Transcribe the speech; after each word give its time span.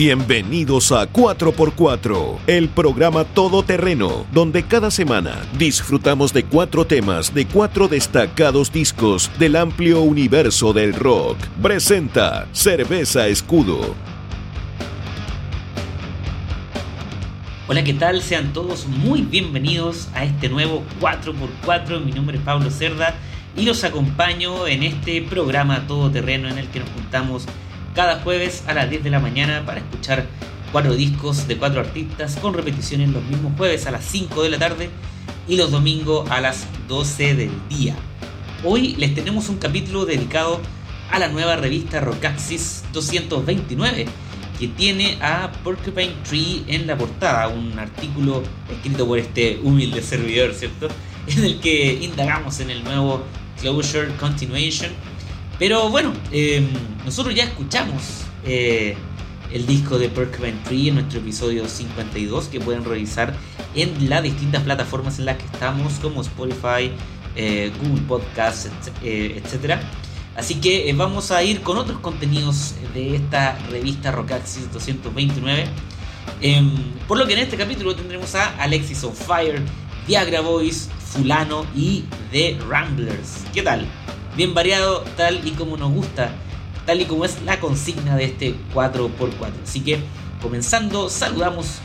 Bienvenidos 0.00 0.92
a 0.92 1.12
4x4, 1.12 2.38
el 2.46 2.68
programa 2.68 3.24
todoterreno, 3.24 4.26
donde 4.30 4.62
cada 4.62 4.92
semana 4.92 5.42
disfrutamos 5.58 6.32
de 6.32 6.44
cuatro 6.44 6.86
temas 6.86 7.34
de 7.34 7.48
cuatro 7.48 7.88
destacados 7.88 8.70
discos 8.70 9.28
del 9.40 9.56
amplio 9.56 10.02
universo 10.02 10.72
del 10.72 10.94
rock. 10.94 11.36
Presenta 11.60 12.46
Cerveza 12.52 13.26
Escudo. 13.26 13.96
Hola, 17.66 17.82
¿qué 17.82 17.94
tal? 17.94 18.22
Sean 18.22 18.52
todos 18.52 18.86
muy 18.86 19.22
bienvenidos 19.22 20.10
a 20.14 20.22
este 20.22 20.48
nuevo 20.48 20.84
4x4. 21.00 22.04
Mi 22.04 22.12
nombre 22.12 22.36
es 22.36 22.42
Pablo 22.44 22.70
Cerda 22.70 23.16
y 23.56 23.64
los 23.64 23.82
acompaño 23.82 24.68
en 24.68 24.84
este 24.84 25.22
programa 25.22 25.88
todoterreno 25.88 26.48
en 26.48 26.58
el 26.58 26.68
que 26.68 26.78
nos 26.78 26.88
juntamos 26.90 27.46
cada 27.98 28.20
jueves 28.20 28.62
a 28.68 28.74
las 28.74 28.88
10 28.88 29.02
de 29.02 29.10
la 29.10 29.18
mañana 29.18 29.66
para 29.66 29.80
escuchar 29.80 30.24
cuatro 30.70 30.94
discos 30.94 31.48
de 31.48 31.56
cuatro 31.56 31.80
artistas 31.80 32.36
con 32.36 32.54
repeticiones 32.54 33.08
los 33.08 33.24
mismos 33.24 33.54
jueves 33.56 33.88
a 33.88 33.90
las 33.90 34.04
5 34.04 34.40
de 34.44 34.50
la 34.50 34.58
tarde 34.60 34.88
y 35.48 35.56
los 35.56 35.72
domingos 35.72 36.30
a 36.30 36.40
las 36.40 36.64
12 36.86 37.34
del 37.34 37.50
día. 37.68 37.96
Hoy 38.62 38.94
les 38.94 39.16
tenemos 39.16 39.48
un 39.48 39.56
capítulo 39.56 40.06
dedicado 40.06 40.60
a 41.10 41.18
la 41.18 41.26
nueva 41.26 41.56
revista 41.56 41.98
Rockaxis 41.98 42.84
229 42.92 44.06
que 44.60 44.68
tiene 44.68 45.18
a 45.20 45.50
Porcupine 45.64 46.14
Tree 46.22 46.62
en 46.68 46.86
la 46.86 46.96
portada, 46.96 47.48
un 47.48 47.76
artículo 47.80 48.44
escrito 48.70 49.08
por 49.08 49.18
este 49.18 49.58
humilde 49.64 50.02
servidor, 50.02 50.54
¿cierto? 50.54 50.86
En 51.26 51.44
el 51.44 51.58
que 51.58 51.94
indagamos 51.94 52.60
en 52.60 52.70
el 52.70 52.84
nuevo 52.84 53.24
Closure 53.60 54.14
Continuation 54.20 54.92
pero 55.58 55.88
bueno, 55.90 56.12
em, 56.30 56.68
nosotros 57.04 57.34
ya 57.34 57.44
escuchamos 57.44 58.22
eh, 58.44 58.96
el 59.52 59.66
disco 59.66 59.98
de 59.98 60.08
Porcupine 60.08 60.58
Tree 60.64 60.88
en 60.88 60.96
nuestro 60.96 61.20
episodio 61.20 61.66
52 61.66 62.48
que 62.48 62.60
pueden 62.60 62.84
revisar 62.84 63.34
en 63.74 64.08
las 64.08 64.22
distintas 64.22 64.62
plataformas 64.62 65.18
en 65.18 65.24
las 65.24 65.36
que 65.36 65.46
estamos 65.46 65.94
como 65.94 66.20
Spotify, 66.20 66.92
eh, 67.34 67.72
Google 67.82 68.02
Podcasts, 68.02 68.70
eh, 69.02 69.42
etc. 69.42 69.80
Así 70.36 70.56
que 70.56 70.92
vamos 70.92 71.32
a 71.32 71.42
ir 71.42 71.62
con 71.62 71.76
otros 71.78 71.98
contenidos 71.98 72.74
de 72.94 73.16
esta 73.16 73.58
revista 73.70 74.12
Rockaxis 74.12 74.72
229. 74.72 75.66
Em, 76.40 76.70
por 77.08 77.18
lo 77.18 77.26
que 77.26 77.32
en 77.32 77.40
este 77.40 77.56
capítulo 77.56 77.96
tendremos 77.96 78.34
a 78.36 78.54
Alexis 78.62 79.02
on 79.02 79.14
Fire, 79.14 79.60
Viagra 80.06 80.40
Boys, 80.40 80.88
Fulano 81.04 81.66
y 81.74 82.04
The 82.30 82.58
Ramblers. 82.68 83.44
¿Qué 83.52 83.62
tal? 83.62 83.88
Bien 84.38 84.54
variado, 84.54 85.00
tal 85.16 85.44
y 85.44 85.50
como 85.50 85.76
nos 85.76 85.92
gusta, 85.92 86.30
tal 86.86 87.00
y 87.00 87.06
como 87.06 87.24
es 87.24 87.42
la 87.42 87.58
consigna 87.58 88.14
de 88.14 88.26
este 88.26 88.54
4x4. 88.72 89.64
Así 89.64 89.80
que, 89.80 89.98
comenzando, 90.40 91.10
saludamos 91.10 91.80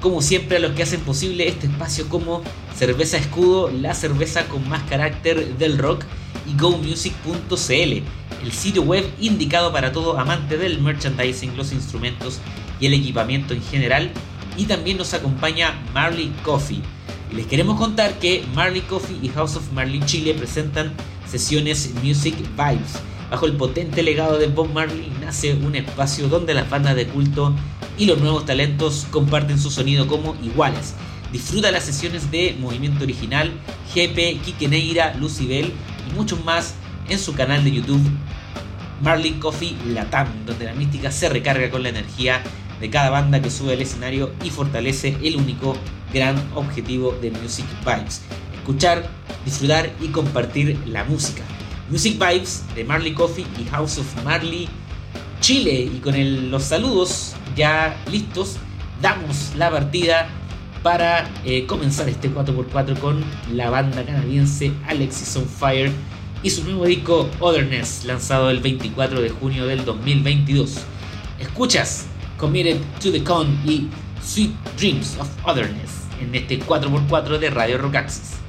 como 0.00 0.20
siempre 0.20 0.56
a 0.56 0.60
los 0.60 0.72
que 0.72 0.82
hacen 0.82 1.00
posible 1.02 1.46
este 1.46 1.68
espacio 1.68 2.08
como 2.08 2.42
Cerveza 2.76 3.18
Escudo, 3.18 3.70
la 3.70 3.94
cerveza 3.94 4.48
con 4.48 4.68
más 4.68 4.82
carácter 4.90 5.56
del 5.58 5.78
rock, 5.78 6.04
y 6.44 6.60
GoMusic.cl, 6.60 7.72
el 7.72 8.52
sitio 8.52 8.82
web 8.82 9.08
indicado 9.20 9.72
para 9.72 9.92
todo 9.92 10.18
amante 10.18 10.58
del 10.58 10.82
merchandising, 10.82 11.56
los 11.56 11.70
instrumentos 11.70 12.40
y 12.80 12.86
el 12.86 12.94
equipamiento 12.94 13.54
en 13.54 13.62
general. 13.62 14.10
Y 14.56 14.64
también 14.64 14.98
nos 14.98 15.14
acompaña 15.14 15.80
Marley 15.94 16.32
Coffee. 16.42 16.82
Les 17.34 17.46
queremos 17.46 17.78
contar 17.78 18.18
que 18.18 18.44
Marley 18.54 18.82
Coffee 18.82 19.16
y 19.22 19.28
House 19.30 19.56
of 19.56 19.72
Marley 19.72 20.00
Chile 20.04 20.34
presentan 20.34 20.92
sesiones 21.26 21.90
Music 22.02 22.34
Vibes. 22.56 22.92
Bajo 23.30 23.46
el 23.46 23.56
potente 23.56 24.02
legado 24.02 24.36
de 24.36 24.48
Bob 24.48 24.70
Marley 24.70 25.10
nace 25.18 25.54
un 25.54 25.74
espacio 25.74 26.28
donde 26.28 26.52
las 26.52 26.68
bandas 26.68 26.94
de 26.94 27.06
culto 27.06 27.54
y 27.96 28.04
los 28.04 28.20
nuevos 28.20 28.44
talentos 28.44 29.06
comparten 29.10 29.58
su 29.58 29.70
sonido 29.70 30.06
como 30.06 30.36
iguales. 30.42 30.94
Disfruta 31.32 31.70
las 31.70 31.84
sesiones 31.84 32.30
de 32.30 32.54
Movimiento 32.60 33.04
Original, 33.04 33.50
GP, 33.94 34.68
Neira, 34.68 35.14
Lucibel 35.14 35.72
y 36.10 36.14
muchos 36.14 36.44
más 36.44 36.74
en 37.08 37.18
su 37.18 37.32
canal 37.32 37.64
de 37.64 37.72
YouTube 37.72 38.10
Marley 39.02 39.32
Coffee 39.32 39.74
Latam, 39.86 40.28
donde 40.44 40.66
la 40.66 40.74
mística 40.74 41.10
se 41.10 41.30
recarga 41.30 41.70
con 41.70 41.82
la 41.82 41.88
energía 41.88 42.42
de 42.78 42.90
cada 42.90 43.08
banda 43.08 43.40
que 43.40 43.50
sube 43.50 43.72
al 43.72 43.80
escenario 43.80 44.32
y 44.44 44.50
fortalece 44.50 45.16
el 45.22 45.36
único 45.36 45.78
gran 46.12 46.36
objetivo 46.54 47.16
de 47.20 47.30
Music 47.30 47.66
Vibes, 47.84 48.22
escuchar, 48.54 49.08
disfrutar 49.44 49.90
y 50.00 50.08
compartir 50.08 50.78
la 50.86 51.04
música. 51.04 51.42
Music 51.90 52.14
Vibes 52.14 52.64
de 52.74 52.84
Marley 52.84 53.12
Coffee 53.12 53.46
y 53.60 53.64
House 53.70 53.98
of 53.98 54.24
Marley 54.24 54.68
Chile. 55.40 55.90
Y 55.94 55.98
con 55.98 56.50
los 56.50 56.62
saludos 56.62 57.34
ya 57.56 57.96
listos, 58.10 58.56
damos 59.00 59.52
la 59.56 59.70
partida 59.70 60.28
para 60.82 61.28
eh, 61.44 61.66
comenzar 61.66 62.08
este 62.08 62.30
4x4 62.30 62.98
con 62.98 63.22
la 63.52 63.70
banda 63.70 64.04
canadiense 64.04 64.72
Alexis 64.88 65.36
on 65.36 65.46
Fire 65.46 65.92
y 66.42 66.50
su 66.50 66.64
nuevo 66.64 66.86
disco 66.86 67.28
Otherness, 67.38 68.04
lanzado 68.04 68.50
el 68.50 68.60
24 68.60 69.20
de 69.20 69.30
junio 69.30 69.66
del 69.66 69.84
2022. 69.84 70.78
Escuchas 71.38 72.06
Committed 72.36 72.80
to 73.00 73.12
the 73.12 73.22
Con 73.22 73.60
y 73.64 73.88
Sweet 74.22 74.52
Dreams 74.76 75.16
of 75.18 75.28
Otherness 75.44 76.01
en 76.22 76.34
este 76.34 76.60
4x4 76.60 77.38
de 77.38 77.50
Radio 77.50 77.78
Rockaxis. 77.78 78.41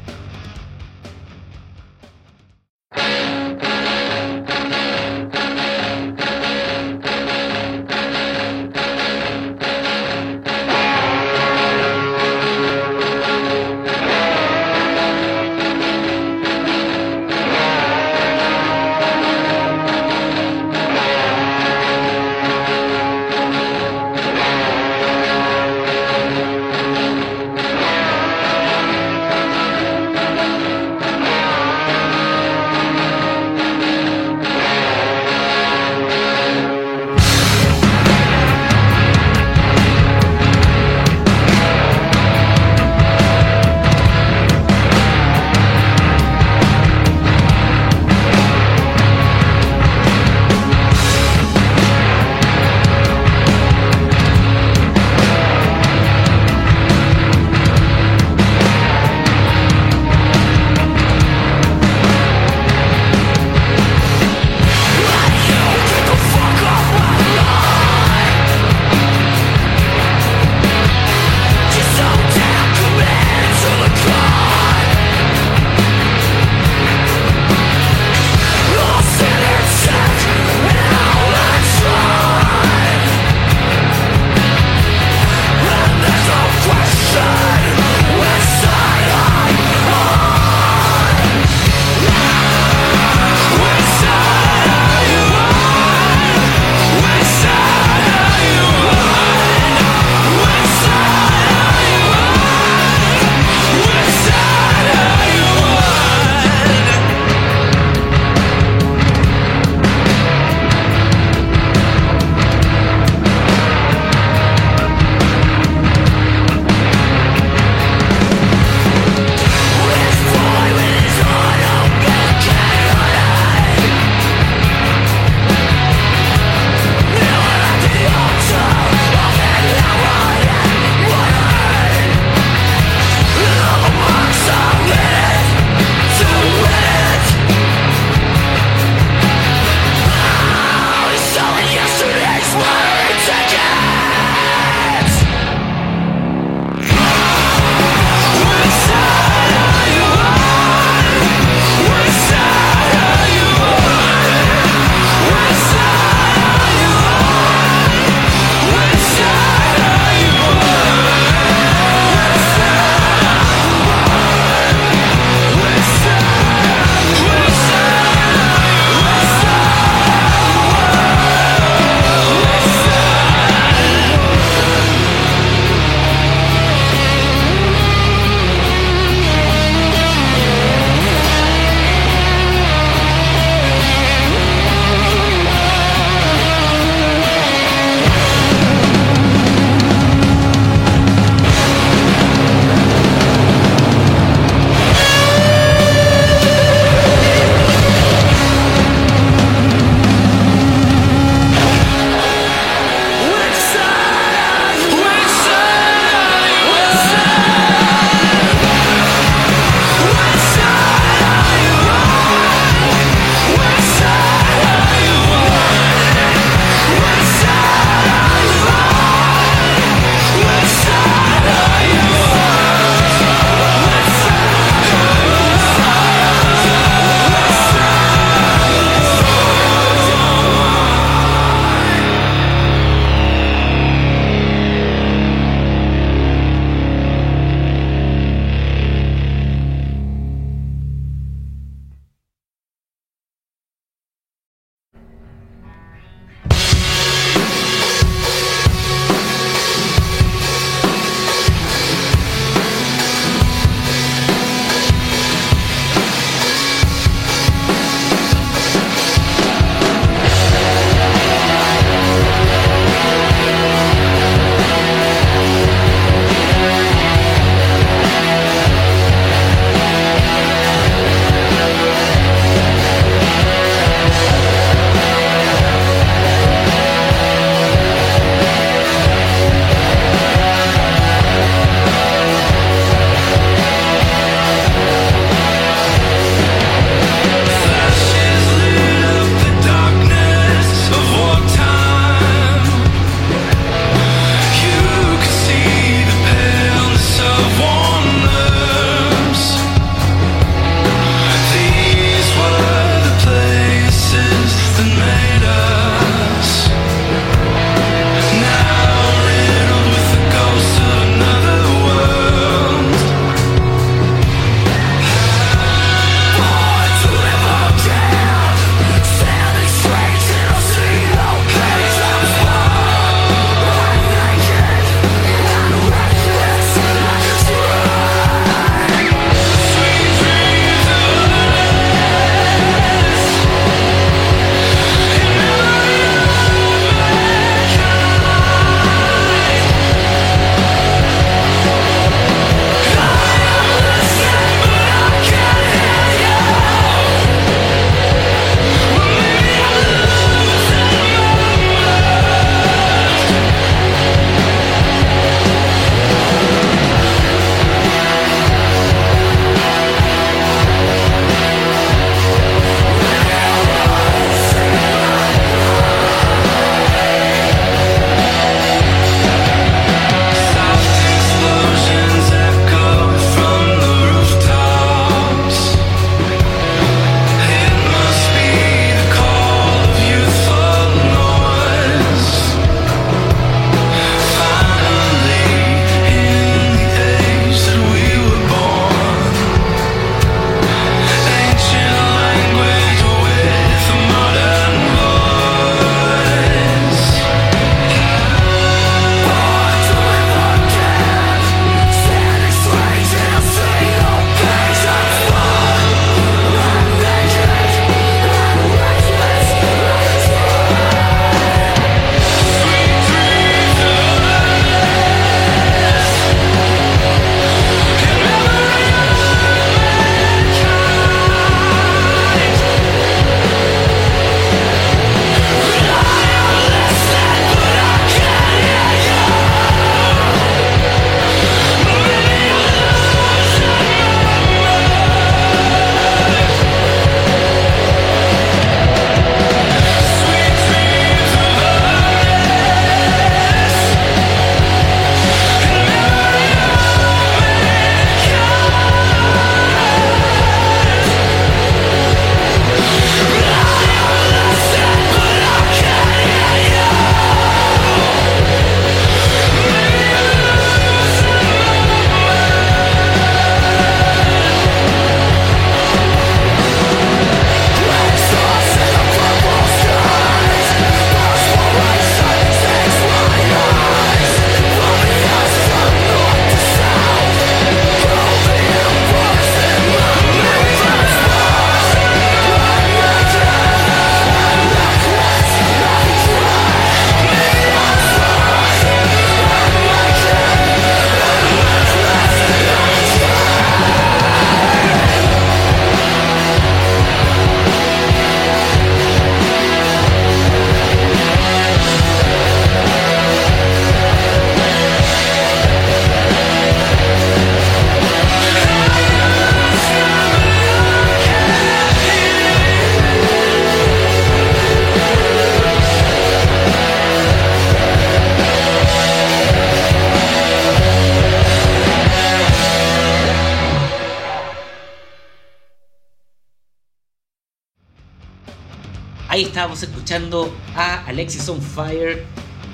Estábamos 529.64 529.84
escuchando 529.84 530.54
a 530.76 531.06
Alexis 531.06 531.48
on 531.48 531.62
Fire 531.62 532.26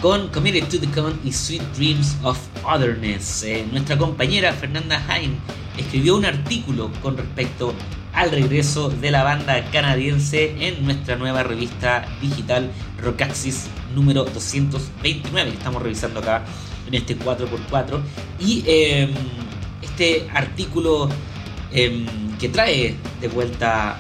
con 0.02 0.28
Committed 0.30 0.70
to 0.70 0.80
the 0.80 0.88
Con 0.90 1.20
y 1.24 1.32
Sweet 1.32 1.62
Dreams 1.78 2.18
of 2.24 2.40
Otherness. 2.66 3.44
Eh, 3.44 3.64
nuestra 3.72 3.96
compañera 3.96 4.52
Fernanda 4.54 5.00
Hain 5.08 5.38
escribió 5.78 6.16
un 6.16 6.26
artículo 6.26 6.90
con 7.04 7.16
respecto 7.16 7.76
al 8.12 8.32
regreso 8.32 8.90
de 8.90 9.12
la 9.12 9.22
banda 9.22 9.64
canadiense 9.70 10.56
en 10.68 10.84
nuestra 10.84 11.16
nueva 11.16 11.44
revista 11.44 12.08
digital 12.22 12.72
Rockaxis 13.00 13.68
número 13.94 14.24
229 14.24 15.52
que 15.52 15.58
estamos 15.58 15.84
revisando 15.84 16.22
acá 16.22 16.44
en 16.88 16.96
este 16.96 17.16
4x4 17.20 18.02
y 18.40 18.64
em, 18.66 19.12
este 19.84 20.28
artículo 20.34 21.08
em, 21.72 22.08
que 22.40 22.50
trae 22.50 22.96
de 23.22 23.28
vuelta 23.28 23.99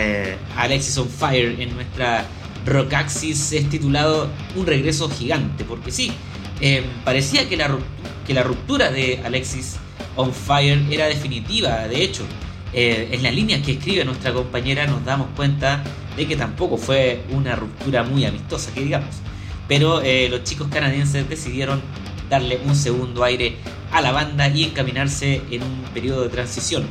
eh, 0.00 0.36
Alexis 0.56 0.96
on 0.98 1.08
Fire 1.08 1.60
en 1.60 1.74
nuestra 1.74 2.24
Rockaxis 2.64 3.52
es 3.52 3.68
titulado 3.68 4.30
Un 4.54 4.66
regreso 4.66 5.08
gigante 5.10 5.64
porque 5.64 5.90
sí, 5.90 6.12
em, 6.60 6.84
parecía 7.04 7.48
que 7.48 7.56
la, 7.56 7.76
que 8.26 8.34
la 8.34 8.42
ruptura 8.42 8.90
de 8.90 9.20
Alexis 9.24 9.76
on 10.16 10.32
Fire 10.32 10.80
era 10.90 11.06
definitiva 11.06 11.88
de 11.88 12.02
hecho 12.02 12.24
eh, 12.72 13.08
en 13.12 13.22
la 13.22 13.30
línea 13.30 13.60
que 13.60 13.72
escribe 13.72 14.04
nuestra 14.04 14.32
compañera 14.32 14.86
nos 14.86 15.04
damos 15.04 15.28
cuenta 15.36 15.82
de 16.16 16.26
que 16.26 16.36
tampoco 16.36 16.76
fue 16.76 17.22
una 17.30 17.54
ruptura 17.54 18.02
muy 18.02 18.24
amistosa, 18.24 18.72
que 18.72 18.80
digamos. 18.82 19.16
Pero 19.68 20.02
eh, 20.02 20.28
los 20.30 20.44
chicos 20.44 20.68
canadienses 20.68 21.28
decidieron 21.28 21.82
darle 22.30 22.60
un 22.64 22.74
segundo 22.74 23.24
aire 23.24 23.56
a 23.92 24.00
la 24.00 24.12
banda 24.12 24.48
y 24.48 24.64
encaminarse 24.64 25.42
en 25.50 25.62
un 25.62 25.82
periodo 25.92 26.22
de 26.22 26.28
transición 26.30 26.86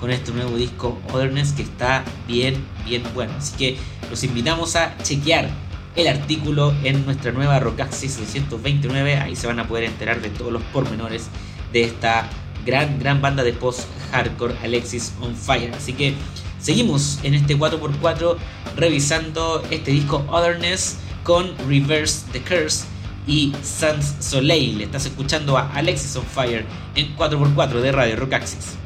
con 0.00 0.10
este 0.10 0.32
nuevo 0.32 0.56
disco 0.56 0.98
Otherness 1.12 1.52
que 1.52 1.62
está 1.62 2.04
bien, 2.26 2.64
bien 2.84 3.02
bueno. 3.14 3.32
Así 3.38 3.56
que 3.56 3.76
los 4.10 4.22
invitamos 4.24 4.76
a 4.76 4.96
chequear 5.02 5.48
el 5.96 6.06
artículo 6.06 6.74
en 6.84 7.04
nuestra 7.04 7.32
nueva 7.32 7.58
Rockaxis 7.58 8.12
629. 8.12 9.16
Ahí 9.16 9.36
se 9.36 9.46
van 9.46 9.58
a 9.58 9.66
poder 9.66 9.84
enterar 9.84 10.20
de 10.20 10.30
todos 10.30 10.52
los 10.52 10.62
pormenores 10.64 11.28
de 11.72 11.84
esta 11.84 12.28
gran, 12.64 12.98
gran 12.98 13.20
banda 13.20 13.42
de 13.42 13.52
post-hardcore 13.52 14.54
Alexis 14.62 15.12
on 15.20 15.34
Fire. 15.34 15.72
Así 15.74 15.92
que 15.92 16.14
seguimos 16.60 17.18
en 17.22 17.34
este 17.34 17.56
4x4 17.58 18.36
revisando 18.76 19.62
este 19.70 19.90
disco 19.90 20.24
Otherness 20.30 20.98
con 21.24 21.54
Reverse 21.68 22.26
the 22.32 22.40
Curse 22.40 22.84
y 23.26 23.52
Sans 23.62 24.16
Soleil. 24.20 24.80
Estás 24.80 25.06
escuchando 25.06 25.58
a 25.58 25.70
Alexis 25.74 26.16
on 26.16 26.24
Fire 26.24 26.64
en 26.94 27.16
4x4 27.16 27.80
de 27.80 27.92
Radio 27.92 28.16
Rock 28.16 28.34
Axis. 28.34 28.78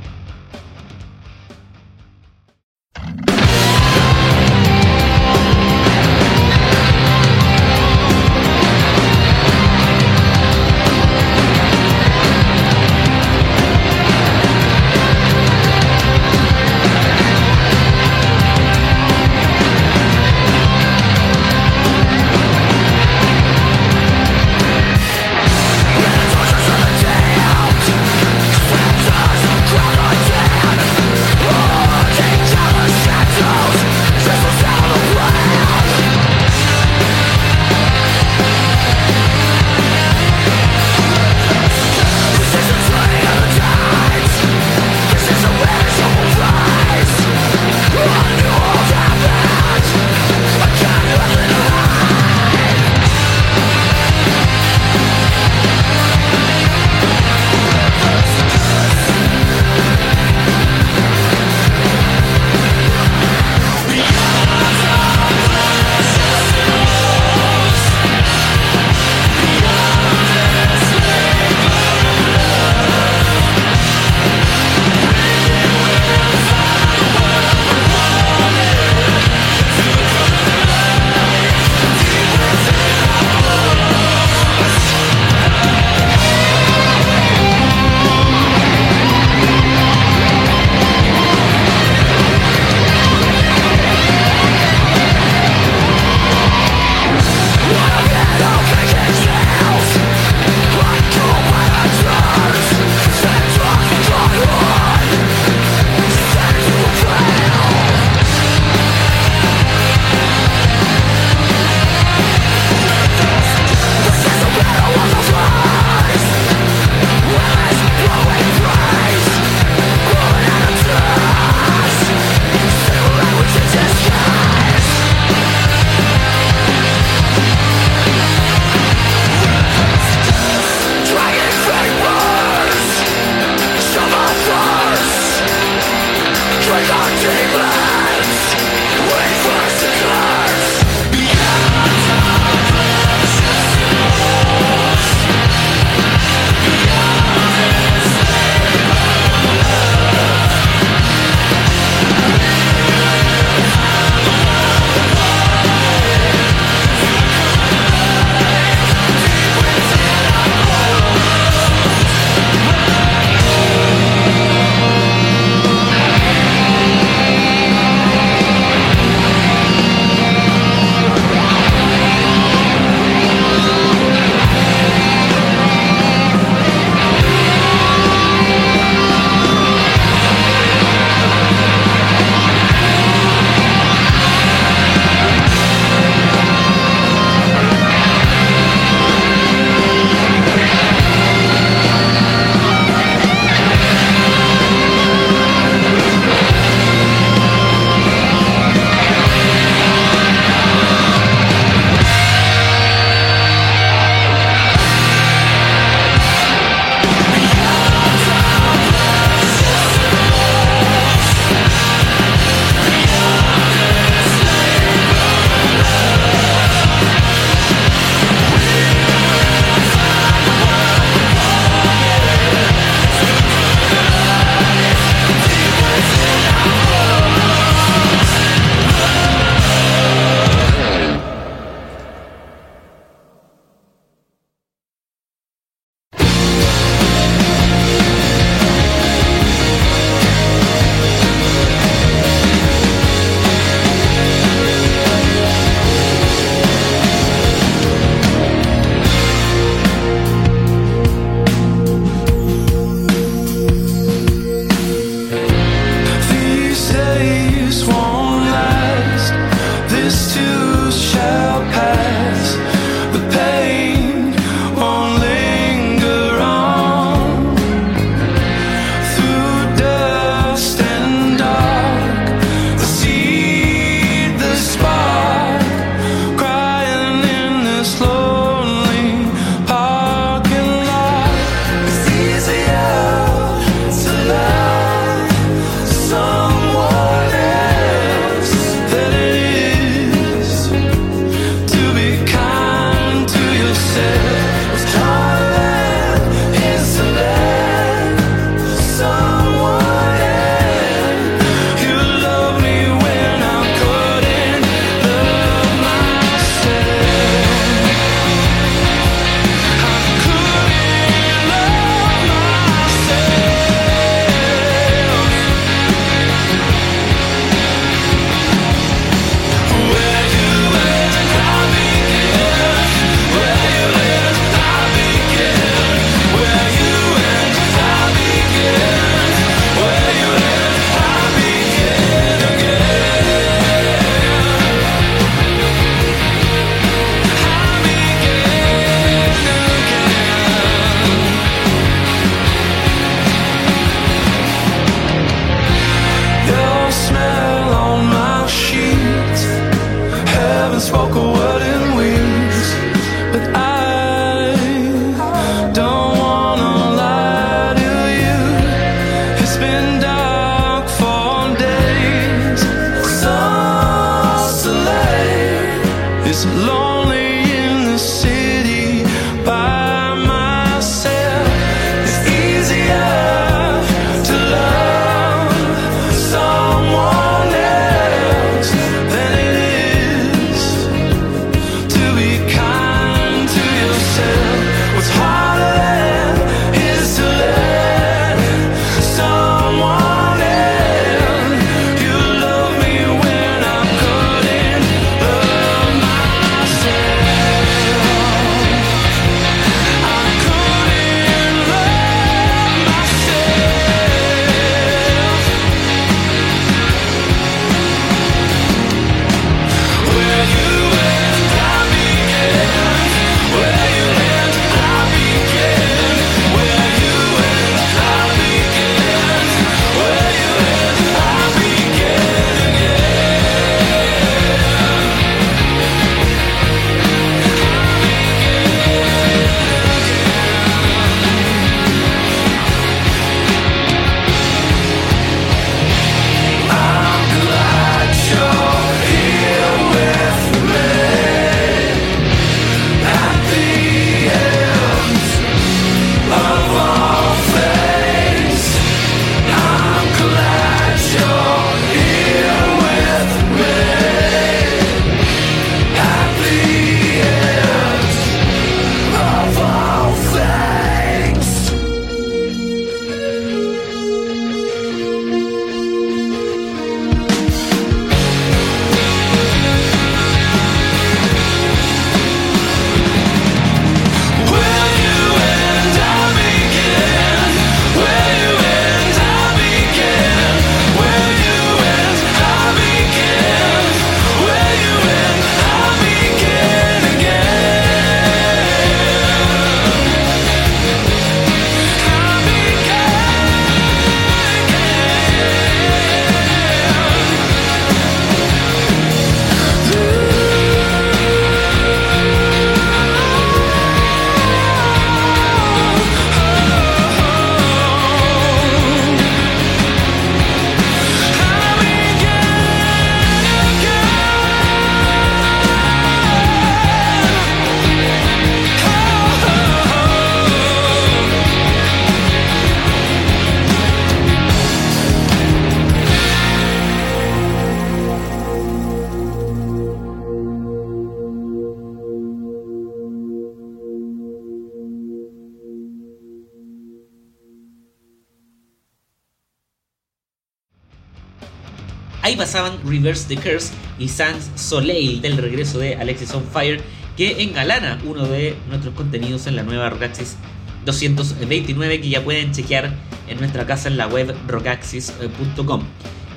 Pasaban 542.37 542.79
Reverse 542.85 543.27
the 543.29 543.37
Curse 543.37 543.73
y 543.99 544.09
Sans 544.09 544.51
Soleil 544.55 545.21
del 545.21 545.37
regreso 545.37 545.79
de 545.79 545.97
Alexis 545.97 546.35
on 546.35 546.45
Fire, 546.45 546.81
que 547.17 547.43
engalana 547.43 547.99
uno 548.05 548.27
de 548.27 548.57
nuestros 548.69 548.95
contenidos 548.95 549.47
en 549.47 549.57
la 549.57 549.63
nueva 549.63 549.91
Rockaxis 549.91 550.37
229 550.85 552.01
que 552.01 552.09
ya 552.09 552.25
pueden 552.25 552.53
chequear 552.53 552.93
en 553.29 553.39
nuestra 553.39 553.67
casa 553.67 553.89
en 553.89 553.97
la 553.97 554.07
web 554.07 554.35
rockaxis.com. 554.49 555.83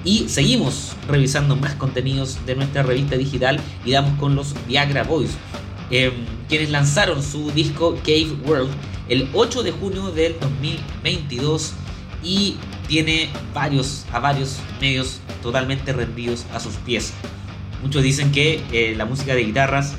Y 0.04 0.30
seguimos 0.30 0.94
revisando 1.08 1.56
más 1.56 1.74
contenidos 1.76 2.46
de 2.46 2.56
nuestra 2.56 2.84
revista 2.84 3.16
digital 3.16 3.60
y 3.84 3.92
damos 3.92 4.20
con 4.20 4.36
los 4.36 4.54
Viagra 4.68 5.04
Boys, 5.04 5.32
em, 5.90 6.14
quienes 6.48 6.70
lanzaron 6.70 7.24
su 7.24 7.50
disco 7.52 7.96
Cave 8.04 8.36
World 8.46 8.72
el 9.10 9.30
8 9.34 9.64
de 9.64 9.72
junio 9.72 10.12
del 10.12 10.36
2022 10.40 11.74
y 12.24 12.56
tiene 12.88 13.30
varios, 13.54 14.06
a 14.12 14.20
varios 14.20 14.60
medios 14.80 15.20
totalmente 15.42 15.94
rendidos 15.94 16.46
a 16.54 16.60
sus 16.60 16.76
pies. 16.76 17.14
Muchos 17.82 18.04
dicen 18.04 18.32
que 18.32 18.64
eh, 18.72 18.96
la 18.96 19.06
música 19.06 19.36
de 19.36 19.44
guitarras, 19.44 19.94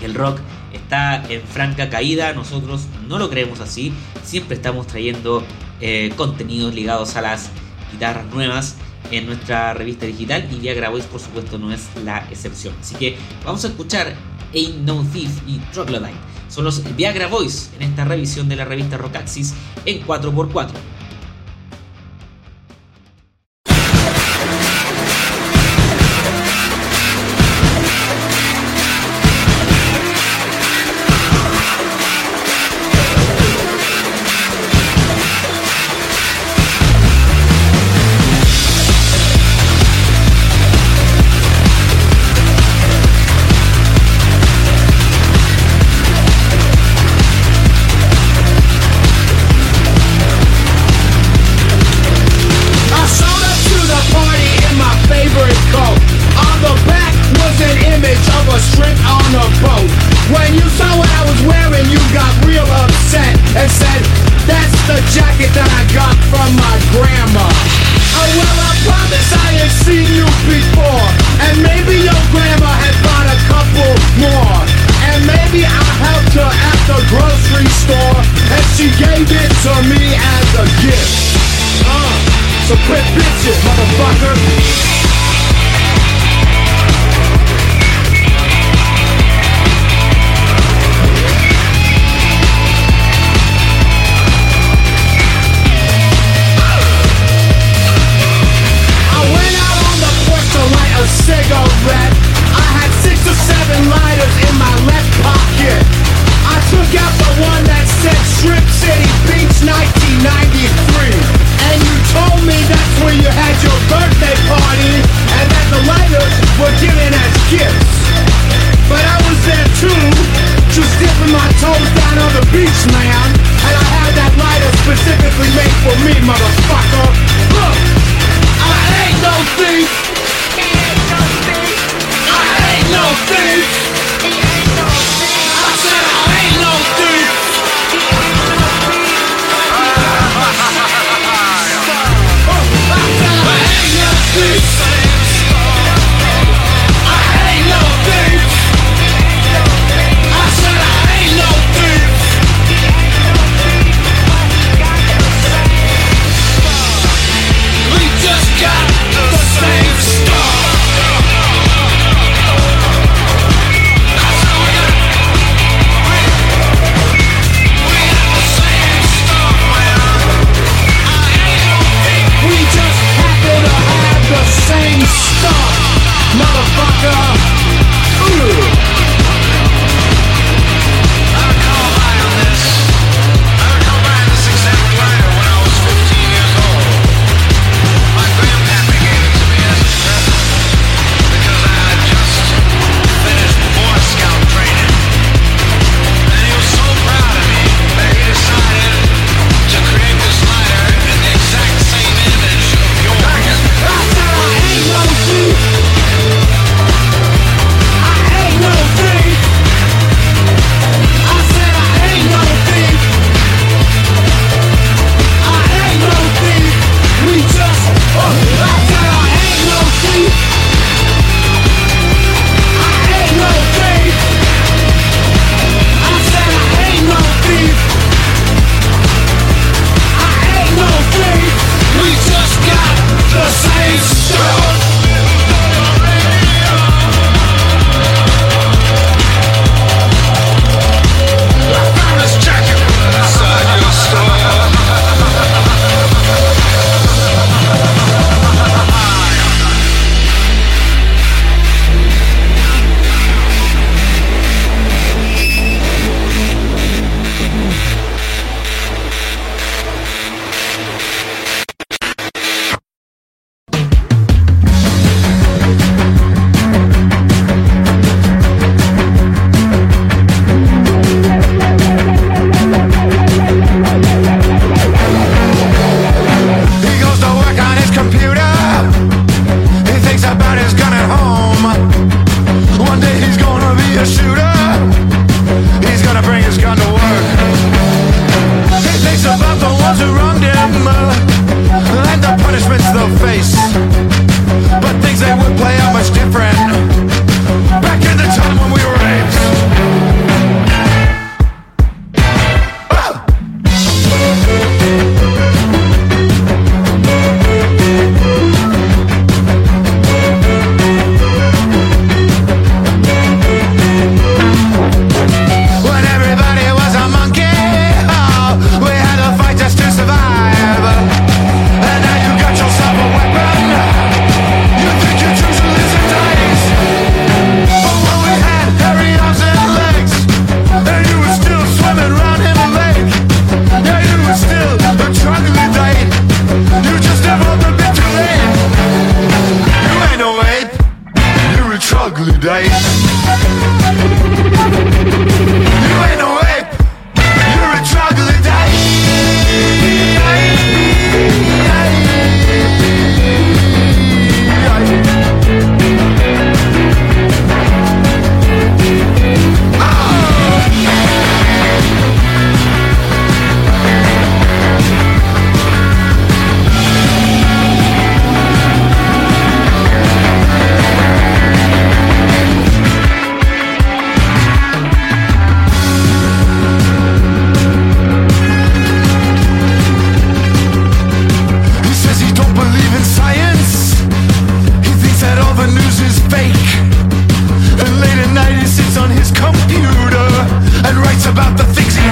el 0.00 0.14
rock, 0.14 0.40
está 0.72 1.22
en 1.28 1.42
franca 1.42 1.90
caída. 1.90 2.32
Nosotros 2.32 2.82
no 3.08 3.18
lo 3.18 3.28
creemos 3.28 3.60
así. 3.60 3.92
Siempre 4.24 4.56
estamos 4.56 4.86
trayendo 4.86 5.44
eh, 5.80 6.12
contenidos 6.16 6.74
ligados 6.74 7.16
a 7.16 7.22
las 7.22 7.50
guitarras 7.92 8.26
nuevas 8.32 8.76
en 9.10 9.26
nuestra 9.26 9.74
revista 9.74 10.06
digital 10.06 10.48
y 10.50 10.56
Viagra 10.56 10.88
Boys 10.88 11.04
por 11.04 11.20
supuesto 11.20 11.58
no 11.58 11.72
es 11.72 11.88
la 12.04 12.26
excepción. 12.30 12.74
Así 12.80 12.94
que 12.96 13.16
vamos 13.44 13.64
a 13.64 13.68
escuchar 13.68 14.14
Ain't 14.54 14.78
No 14.78 15.04
Thief 15.12 15.30
y 15.46 15.58
Troglodyte. 15.72 16.16
Son 16.48 16.64
los 16.64 16.82
Viagra 16.96 17.26
Boys 17.26 17.70
en 17.76 17.82
esta 17.82 18.04
revisión 18.04 18.48
de 18.48 18.56
la 18.56 18.64
revista 18.64 18.96
Rockaxis 18.96 19.54
en 19.84 20.04
4x4. 20.06 20.70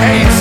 Pasaban 0.04 0.34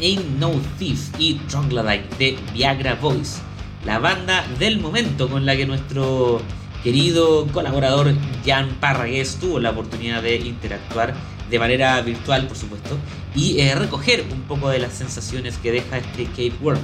Ain't 0.00 0.38
No 0.38 0.52
Thief 0.78 1.10
y 1.18 1.34
Troglodyte 1.48 2.16
de 2.18 2.38
Viagra 2.52 2.94
Voice, 2.94 3.40
la 3.84 3.98
banda 3.98 4.46
del 4.58 4.80
momento 4.80 5.28
con 5.28 5.44
la 5.46 5.56
que 5.56 5.66
nuestro 5.66 6.40
querido 6.82 7.46
colaborador 7.48 8.14
Jan 8.44 8.68
Parragués 8.80 9.36
tuvo 9.40 9.60
la 9.60 9.70
oportunidad 9.70 10.22
de 10.22 10.36
interactuar 10.36 11.14
de 11.50 11.58
manera 11.58 12.00
virtual, 12.00 12.46
por 12.46 12.56
supuesto, 12.56 12.96
y 13.34 13.58
eh, 13.60 13.74
recoger 13.74 14.24
un 14.32 14.42
poco 14.42 14.68
de 14.70 14.78
las 14.78 14.94
sensaciones 14.94 15.58
que 15.58 15.72
deja 15.72 15.98
este 15.98 16.24
Cape 16.26 16.54
World. 16.62 16.80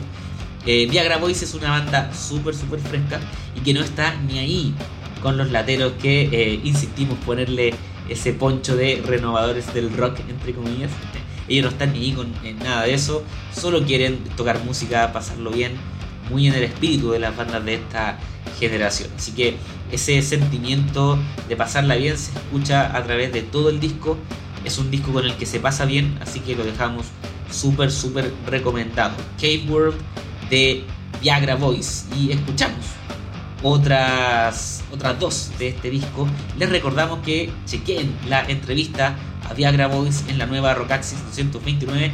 Eh, 0.67 0.87
Viagra 0.91 1.17
Voice 1.19 1.45
es 1.45 1.55
una 1.55 1.71
banda 1.71 2.13
súper, 2.13 2.55
súper 2.55 2.81
fresca 2.81 3.21
y 3.55 3.61
que 3.61 3.73
no 3.73 3.83
está 3.83 4.15
ni 4.29 4.39
ahí 4.39 4.75
con 5.23 5.37
los 5.37 5.51
lateros 5.51 5.93
que 6.03 6.29
eh, 6.33 6.61
insistimos 6.65 7.17
ponerle 7.25 7.73
ese 8.09 8.33
poncho 8.33 8.77
de 8.77 9.03
renovadores 9.07 9.73
del 9.73 9.97
rock, 9.97 10.19
entre 10.29 10.53
comillas. 10.53 10.91
Ellos 11.49 11.65
no 11.65 11.71
están 11.71 11.93
ni 11.93 12.13
con 12.13 12.33
nada 12.63 12.83
de 12.83 12.95
eso, 12.95 13.23
solo 13.55 13.85
quieren 13.85 14.19
tocar 14.37 14.63
música, 14.65 15.13
pasarlo 15.13 15.51
bien, 15.51 15.73
muy 16.31 16.47
en 16.47 16.55
el 16.55 16.65
espíritu 16.65 17.11
de 17.11 17.19
las 17.19 17.37
bandas 17.37 17.65
de 17.65 17.75
esta 17.75 18.19
generación. 18.59 19.11
Así 19.17 19.33
que 19.33 19.57
ese 19.93 20.21
sentimiento 20.23 21.19
de 21.49 21.57
pasarla 21.57 21.97
bien 21.97 22.19
se 22.19 22.33
escucha 22.33 22.97
a 22.97 23.05
través 23.05 23.33
de 23.33 23.43
todo 23.43 23.71
el 23.71 23.81
disco. 23.81 24.17
Es 24.65 24.79
un 24.79 24.91
disco 24.91 25.13
con 25.13 25.25
el 25.25 25.35
que 25.35 25.47
se 25.47 25.61
pasa 25.61 25.85
bien, 25.85 26.19
así 26.21 26.41
que 26.41 26.57
lo 26.57 26.65
dejamos 26.65 27.07
súper, 27.51 27.93
súper 27.93 28.33
recomendado. 28.47 29.15
Cave 29.37 29.65
World 29.69 29.97
de 30.51 30.85
Viagra 31.21 31.55
Voice. 31.55 32.07
Y 32.17 32.33
escuchamos 32.33 32.85
otras, 33.63 34.83
otras 34.93 35.19
dos 35.19 35.51
de 35.59 35.69
este 35.69 35.91
disco. 35.91 36.27
Les 36.59 36.69
recordamos 36.69 37.21
que 37.21 37.51
chequen 37.67 38.15
la 38.29 38.45
entrevista 38.45 39.17
a 39.49 39.55
Viagra 39.55 39.87
Boys 39.87 40.25
en 40.29 40.39
la 40.39 40.47
nueva 40.47 40.75
Rockaxis 40.75 41.19
229 41.25 42.11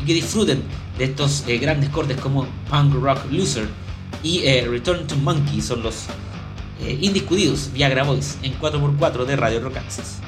y 0.00 0.04
que 0.04 0.14
disfruten 0.14 0.62
de 0.98 1.04
estos 1.04 1.44
eh, 1.46 1.58
grandes 1.58 1.90
cortes 1.90 2.18
como 2.18 2.46
Punk 2.70 2.94
Rock 2.94 3.30
Loser 3.30 3.68
y 4.22 4.40
eh, 4.44 4.66
Return 4.68 5.06
to 5.06 5.16
Monkey 5.16 5.60
son 5.60 5.82
los 5.82 6.06
eh, 6.80 6.98
indiscutidos 7.00 7.70
Viagra 7.72 8.04
Boys 8.04 8.38
en 8.42 8.58
4x4 8.58 9.24
de 9.24 9.36
Radio 9.36 9.60
Rockaxis. 9.60 10.18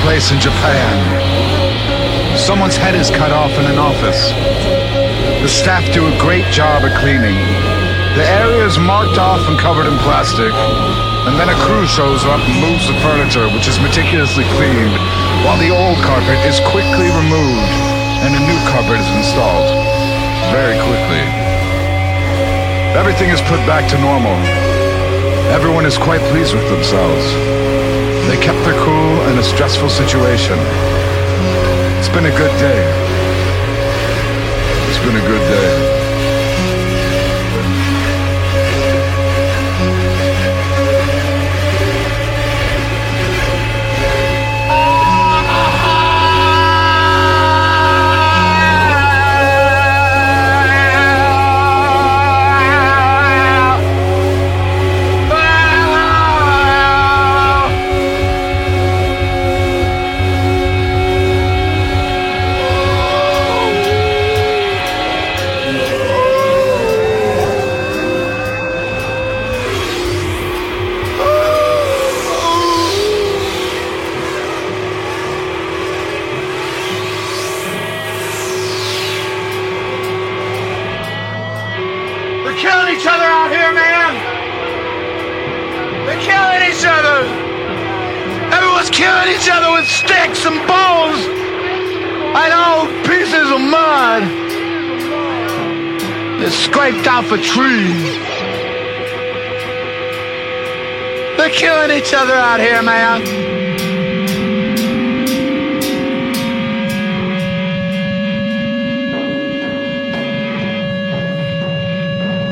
Place 0.00 0.32
in 0.32 0.40
Japan. 0.40 0.96
Someone's 2.36 2.76
head 2.76 2.94
is 2.94 3.10
cut 3.10 3.32
off 3.32 3.52
in 3.60 3.66
an 3.68 3.76
office. 3.76 4.32
The 5.42 5.48
staff 5.48 5.84
do 5.92 6.08
a 6.08 6.14
great 6.18 6.46
job 6.52 6.84
of 6.84 6.92
cleaning. 7.00 7.36
The 8.16 8.24
area 8.24 8.64
is 8.64 8.78
marked 8.78 9.18
off 9.18 9.44
and 9.48 9.58
covered 9.60 9.86
in 9.86 9.96
plastic. 10.00 10.52
And 11.28 11.36
then 11.36 11.52
a 11.52 11.58
crew 11.68 11.86
shows 11.86 12.24
up 12.24 12.40
and 12.40 12.56
moves 12.64 12.88
the 12.88 12.96
furniture, 13.04 13.44
which 13.52 13.68
is 13.68 13.76
meticulously 13.80 14.44
cleaned, 14.56 14.96
while 15.44 15.60
the 15.60 15.68
old 15.68 16.00
carpet 16.00 16.40
is 16.48 16.60
quickly 16.64 17.12
removed 17.12 17.72
and 18.24 18.32
a 18.36 18.42
new 18.44 18.60
carpet 18.72 19.00
is 19.00 19.10
installed. 19.16 19.68
Very 20.52 20.76
quickly. 20.80 21.24
Everything 22.96 23.30
is 23.30 23.40
put 23.42 23.60
back 23.68 23.88
to 23.90 23.96
normal. 24.00 24.36
Everyone 25.52 25.84
is 25.84 25.96
quite 25.96 26.20
pleased 26.32 26.54
with 26.54 26.68
themselves. 26.68 27.99
They 28.30 28.36
kept 28.36 28.62
their 28.64 28.80
cool 28.84 29.28
in 29.28 29.38
a 29.40 29.42
stressful 29.42 29.88
situation. 29.88 30.56
It's 31.98 32.08
been 32.08 32.26
a 32.26 32.30
good 32.30 32.56
day. 32.60 32.80
It's 34.88 35.04
been 35.04 35.16
a 35.16 35.26
good 35.26 35.40
day. 35.50 35.99
Off 97.20 97.32
a 97.32 97.36
tree. 97.36 97.92
They're 101.36 101.50
killing 101.50 101.90
each 101.90 102.14
other 102.14 102.32
out 102.32 102.60
here, 102.60 102.82
man. 102.82 103.20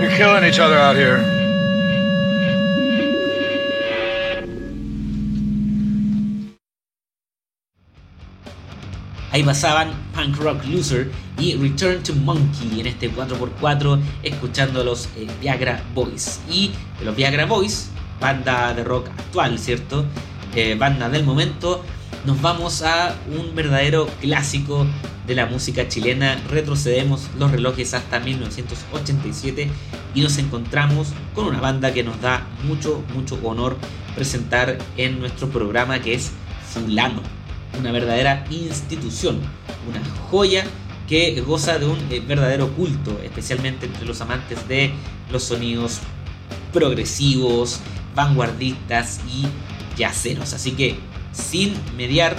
You're 0.02 0.10
killing 0.10 0.44
each 0.44 0.58
other 0.58 0.76
out 0.76 0.96
here. 0.96 1.24
Ahí 9.32 9.44
pasaban 9.44 9.94
Punk 10.12 10.38
Rock 10.40 10.62
Loser 10.66 11.08
y 11.38 11.54
Return 11.54 12.02
to 12.02 12.14
Monkey 12.14 12.80
en 12.80 12.86
este 12.86 13.10
4x4 13.10 14.00
escuchando 14.22 14.80
a 14.80 14.84
los 14.84 15.08
Viagra 15.40 15.82
Boys. 15.94 16.40
Y 16.50 16.72
los 17.04 17.14
Viagra 17.14 17.46
Boys, 17.46 17.90
banda 18.20 18.74
de 18.74 18.84
rock 18.84 19.08
actual, 19.08 19.58
¿cierto? 19.58 20.04
Eh, 20.54 20.74
banda 20.74 21.08
del 21.08 21.24
momento, 21.24 21.82
nos 22.26 22.40
vamos 22.40 22.82
a 22.82 23.14
un 23.38 23.54
verdadero 23.54 24.06
clásico 24.20 24.86
de 25.26 25.34
la 25.34 25.46
música 25.46 25.88
chilena. 25.88 26.42
Retrocedemos 26.48 27.28
los 27.38 27.50
relojes 27.50 27.94
hasta 27.94 28.18
1987 28.18 29.68
y 30.14 30.20
nos 30.22 30.38
encontramos 30.38 31.08
con 31.34 31.46
una 31.46 31.60
banda 31.60 31.92
que 31.92 32.02
nos 32.02 32.20
da 32.20 32.46
mucho, 32.64 33.02
mucho 33.14 33.38
honor 33.44 33.76
presentar 34.14 34.78
en 34.96 35.20
nuestro 35.20 35.48
programa 35.48 36.00
que 36.00 36.14
es 36.14 36.32
Fulano 36.72 37.22
una 37.78 37.92
verdadera 37.92 38.44
institución, 38.50 39.38
una 39.88 40.02
joya 40.30 40.64
que 41.08 41.40
goza 41.40 41.78
de 41.78 41.86
un 41.86 41.98
eh, 42.10 42.20
verdadero 42.20 42.68
culto, 42.74 43.18
especialmente 43.24 43.86
entre 43.86 44.04
los 44.04 44.20
amantes 44.20 44.68
de 44.68 44.92
los 45.32 45.44
sonidos 45.44 46.00
progresivos, 46.72 47.80
vanguardistas 48.14 49.20
y 49.26 49.46
yaceros. 49.96 50.52
Así 50.52 50.72
que, 50.72 50.98
sin 51.32 51.74
mediar 51.96 52.36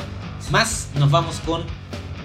más, 0.51 0.89
nos 0.95 1.09
vamos 1.09 1.39
con 1.45 1.63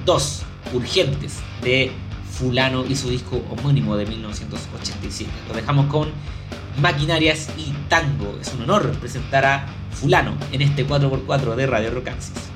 dos 0.05 0.43
urgentes 0.73 1.39
de 1.63 1.91
Fulano 2.31 2.85
y 2.85 2.97
su 2.97 3.09
disco 3.09 3.43
homónimo 3.51 3.97
de 3.97 4.07
1987. 4.07 5.31
Lo 5.49 5.55
dejamos 5.55 5.87
con 5.87 6.11
Maquinarias 6.81 7.49
y 7.57 7.73
Tango. 7.89 8.37
Es 8.41 8.53
un 8.55 8.63
honor 8.63 8.91
presentar 8.99 9.45
a 9.45 9.67
Fulano 9.93 10.37
en 10.53 10.63
este 10.63 10.87
4x4 10.87 11.55
de 11.55 11.67
Radio 11.67 11.91
Rocaxis. 11.91 12.54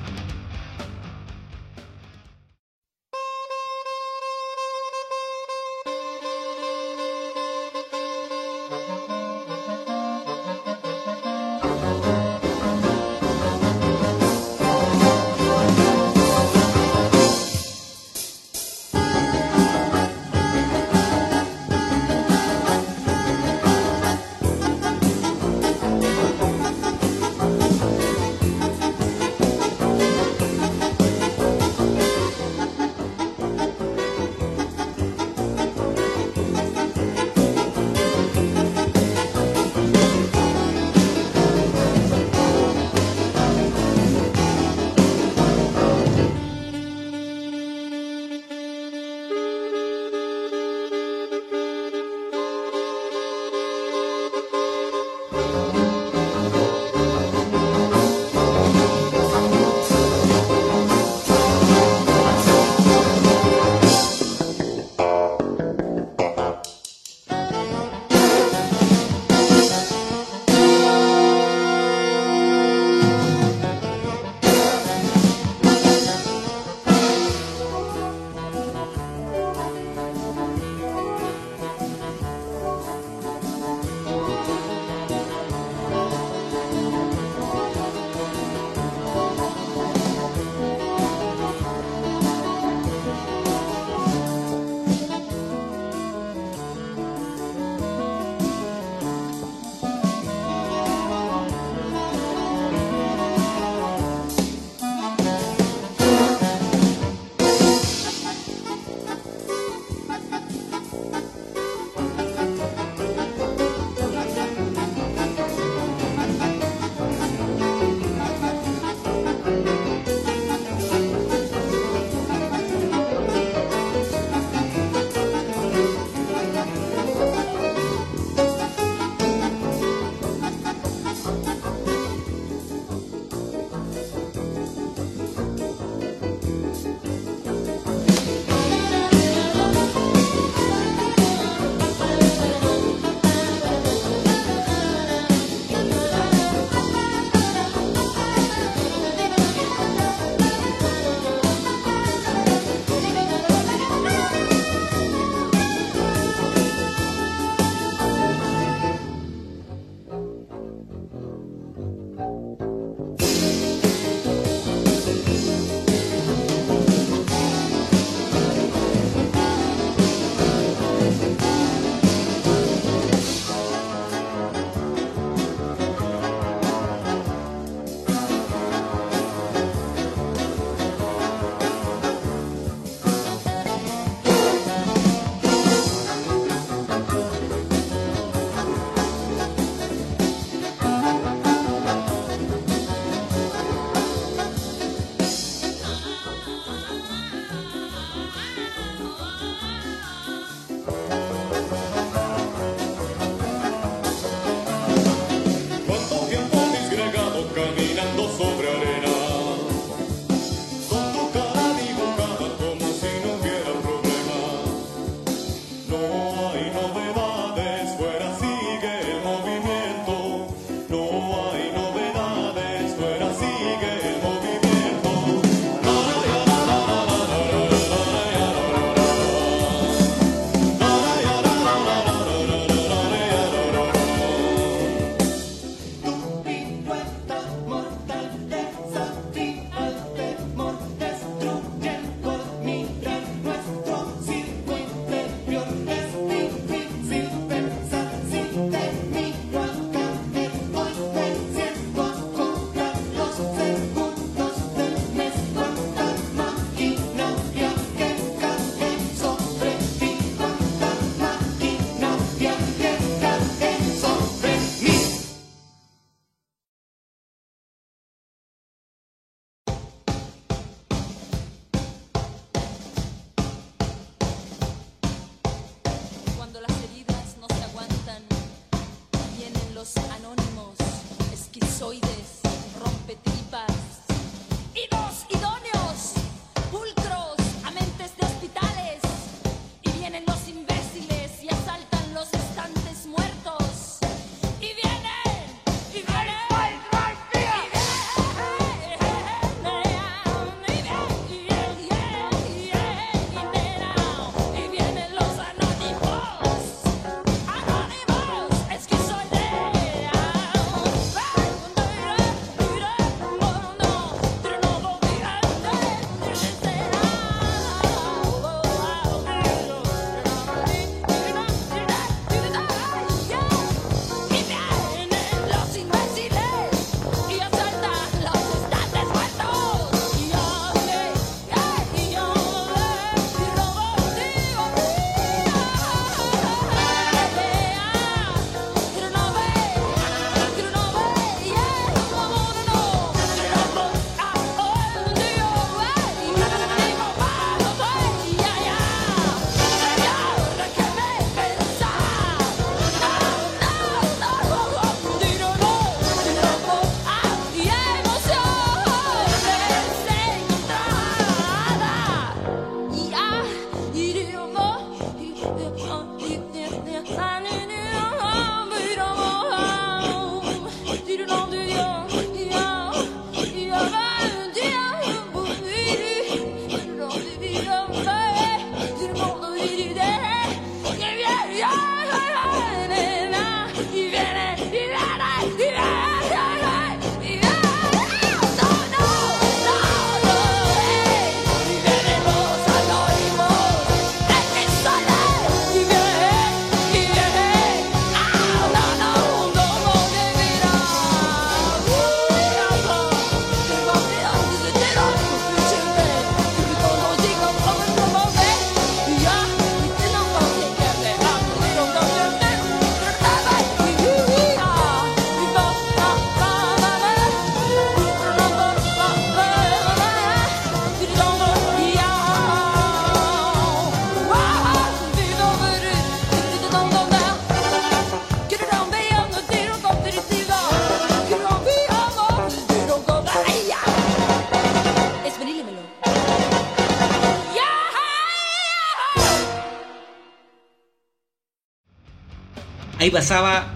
Ahí 443.09 443.13
pasaba 443.13 443.73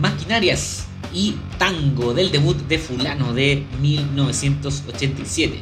Maquinarias 0.00 0.86
y 1.12 1.34
Tango 1.58 2.14
del 2.14 2.32
debut 2.32 2.56
de 2.66 2.78
Fulano 2.78 3.34
de 3.34 3.62
1987. 3.82 5.60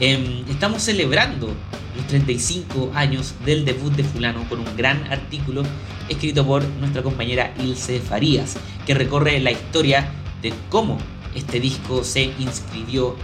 Em, 0.00 0.42
estamos 0.50 0.82
celebrando 0.82 1.54
los 1.94 2.06
35 2.08 2.90
años 2.92 3.36
del 3.46 3.64
debut 3.64 3.92
de 3.92 4.02
Fulano 4.02 4.48
con 4.48 4.58
un 4.58 4.76
gran 4.76 5.12
artículo 5.12 5.62
escrito 6.08 6.44
por 6.44 6.64
nuestra 6.80 7.04
compañera 7.04 7.54
Ilse 7.62 8.00
Farías, 8.00 8.56
que 8.84 8.94
recorre 8.94 9.38
la 9.38 9.52
historia 9.52 10.10
de 10.42 10.52
cómo 10.70 10.98
este 11.36 11.60
disco 11.60 12.02
se 12.02 12.32
inscribió 12.40 13.14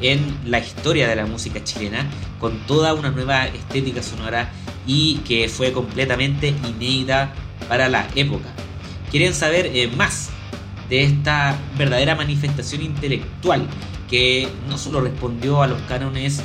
en 0.00 0.38
la 0.44 0.60
historia 0.60 1.08
de 1.08 1.16
la 1.16 1.26
música 1.26 1.64
chilena 1.64 2.08
con 2.38 2.56
toda 2.68 2.94
una 2.94 3.10
nueva 3.10 3.48
estética 3.48 4.00
sonora 4.00 4.48
y 4.86 5.16
que 5.26 5.48
fue 5.48 5.72
completamente 5.72 6.54
inédita 6.68 7.34
para 7.68 7.88
la 7.88 8.06
época. 8.14 8.48
¿Quieren 9.16 9.32
saber 9.32 9.70
eh, 9.72 9.88
más 9.96 10.28
de 10.90 11.04
esta 11.04 11.58
verdadera 11.78 12.14
manifestación 12.16 12.82
intelectual 12.82 13.66
que 14.10 14.46
no 14.68 14.76
solo 14.76 15.00
respondió 15.00 15.62
a 15.62 15.66
los 15.66 15.80
cánones 15.88 16.42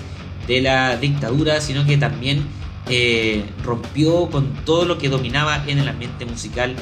de 0.47 0.61
la 0.61 0.95
dictadura, 0.95 1.59
sino 1.59 1.85
que 1.85 1.97
también 1.97 2.45
eh, 2.87 3.43
rompió 3.61 4.29
con 4.29 4.53
todo 4.63 4.85
lo 4.85 4.97
que 4.97 5.09
dominaba 5.09 5.61
en 5.67 5.79
el 5.79 5.89
ambiente 5.89 6.25
musical 6.25 6.73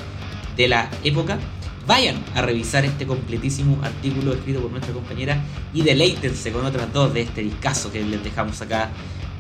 de 0.56 0.68
la 0.68 0.92
época? 1.04 1.40
Vayan 1.88 2.24
a 2.36 2.44
revisar 2.44 2.86
este 2.86 3.08
completísimo 3.08 3.80
artículo 3.82 4.34
escrito 4.34 4.62
por 4.62 4.70
nuestra 4.70 4.94
compañera 4.94 5.42
y 5.74 5.82
deleítense 5.82 6.52
con 6.52 6.68
otras 6.68 6.94
dos 6.94 7.16
de 7.16 7.22
este 7.22 7.42
discazo 7.42 7.92
que 7.92 8.04
les 8.04 8.24
dejamos 8.24 8.62
acá 8.62 8.92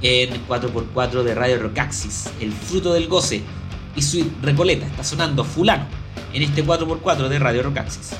en 0.01 0.31
4x4 0.47 1.21
de 1.21 1.35
Radio 1.35 1.59
Rockaxis, 1.59 2.31
El 2.41 2.51
fruto 2.51 2.91
del 2.93 3.07
goce 3.07 3.43
y 3.95 4.01
su 4.01 4.27
Recoleta. 4.41 4.87
Está 4.87 5.03
sonando 5.03 5.43
fulano 5.43 6.08
en 6.33 6.41
este 6.41 6.63
4x4 6.63 7.27
de 7.27 7.39
Radio 7.39 7.63
Rockaxis. 7.63 8.11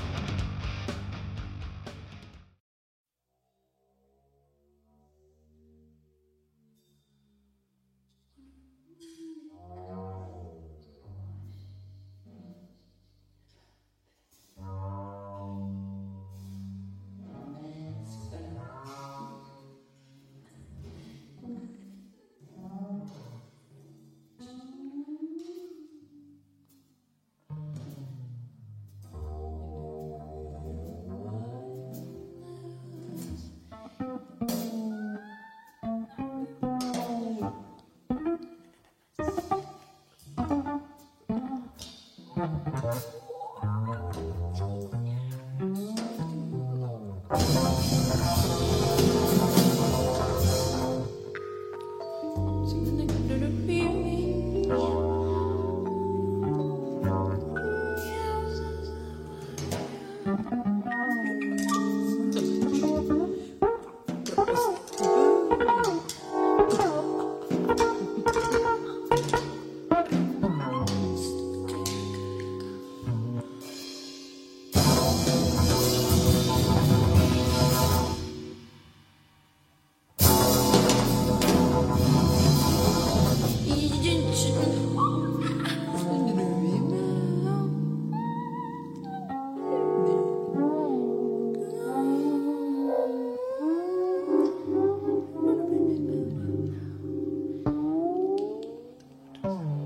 Ah. 99.51 99.79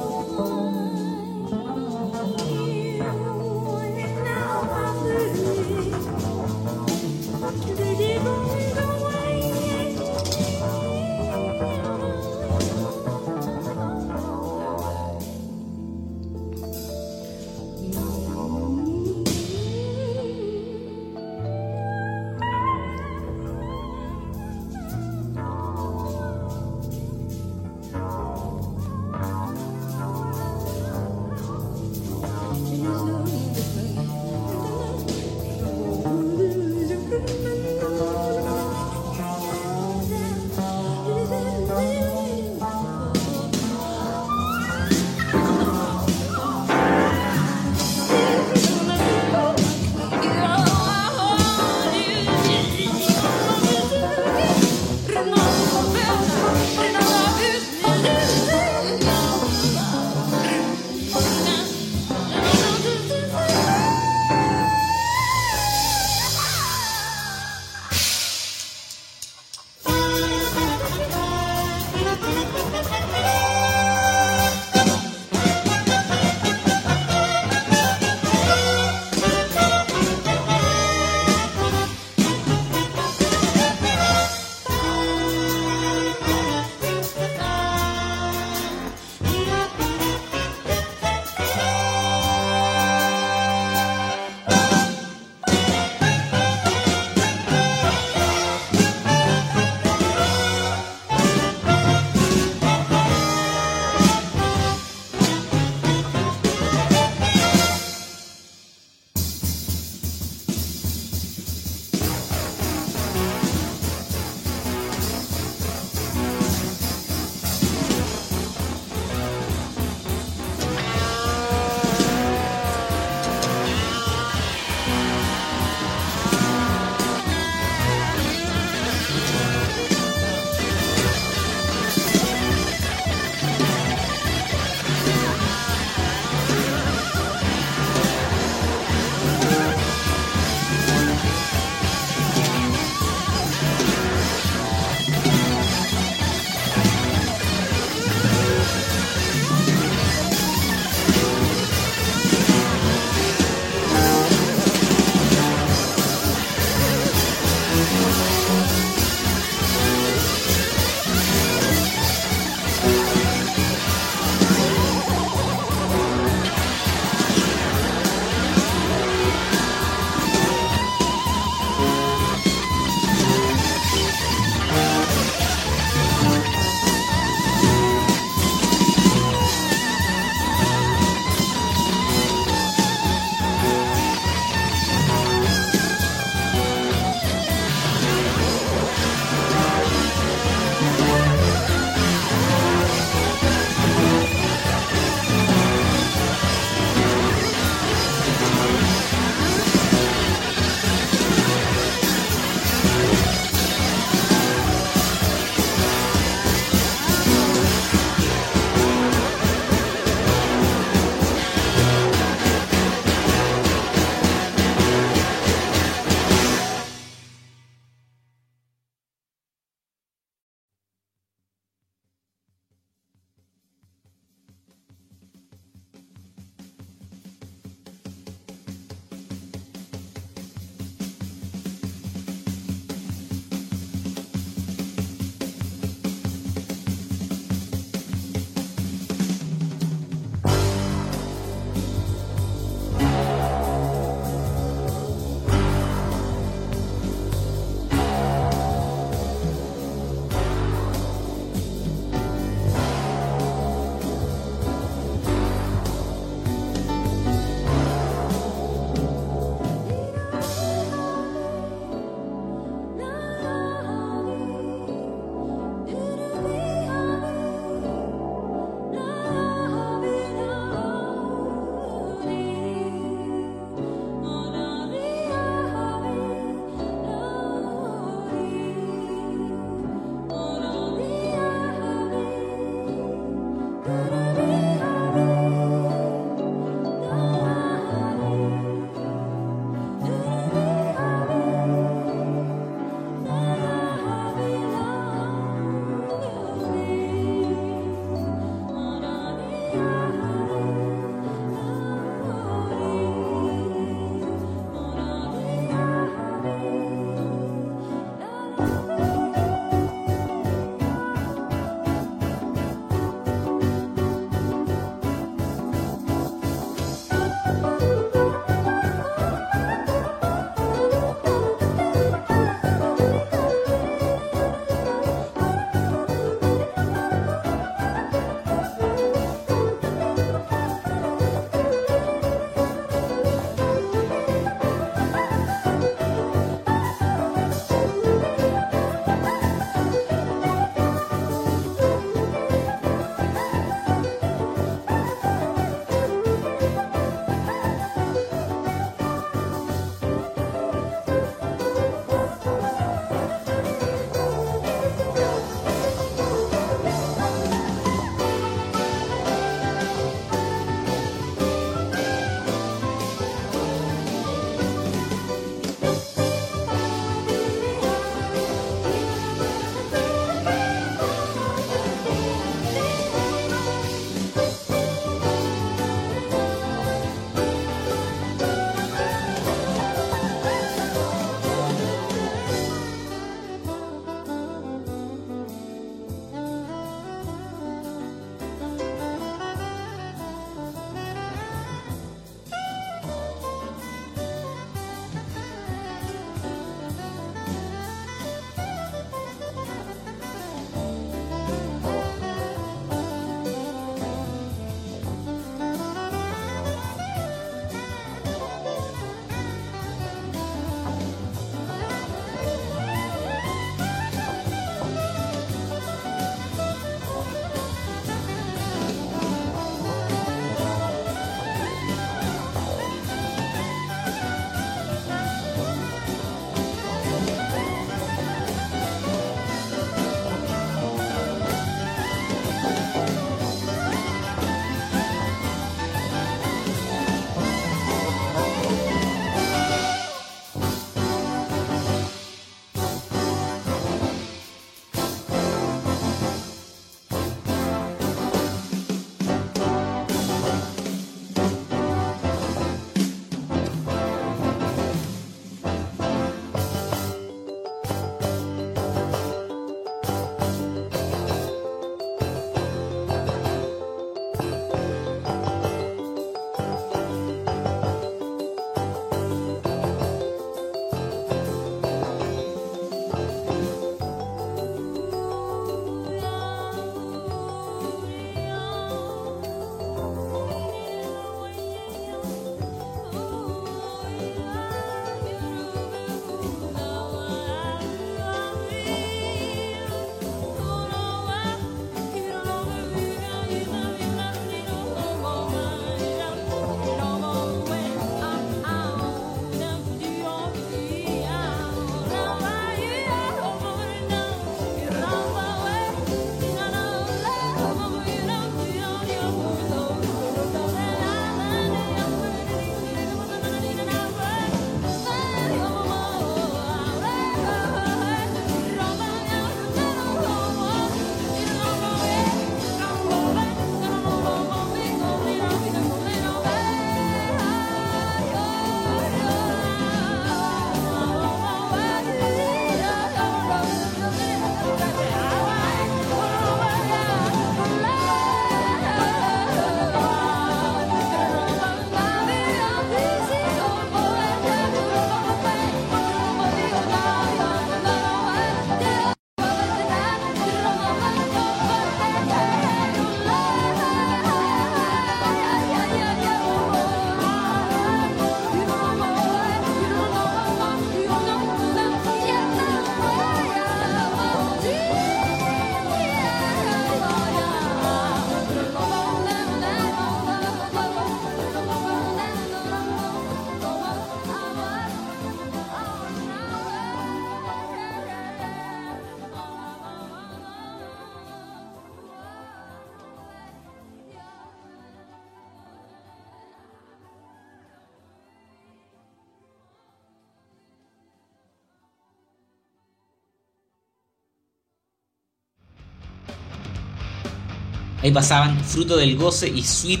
Ahí 598.02 598.12
pasaban 598.12 598.58
Fruto 598.60 598.96
del 598.96 599.16
Goce 599.16 599.48
y 599.48 599.62
Sweet 599.62 600.00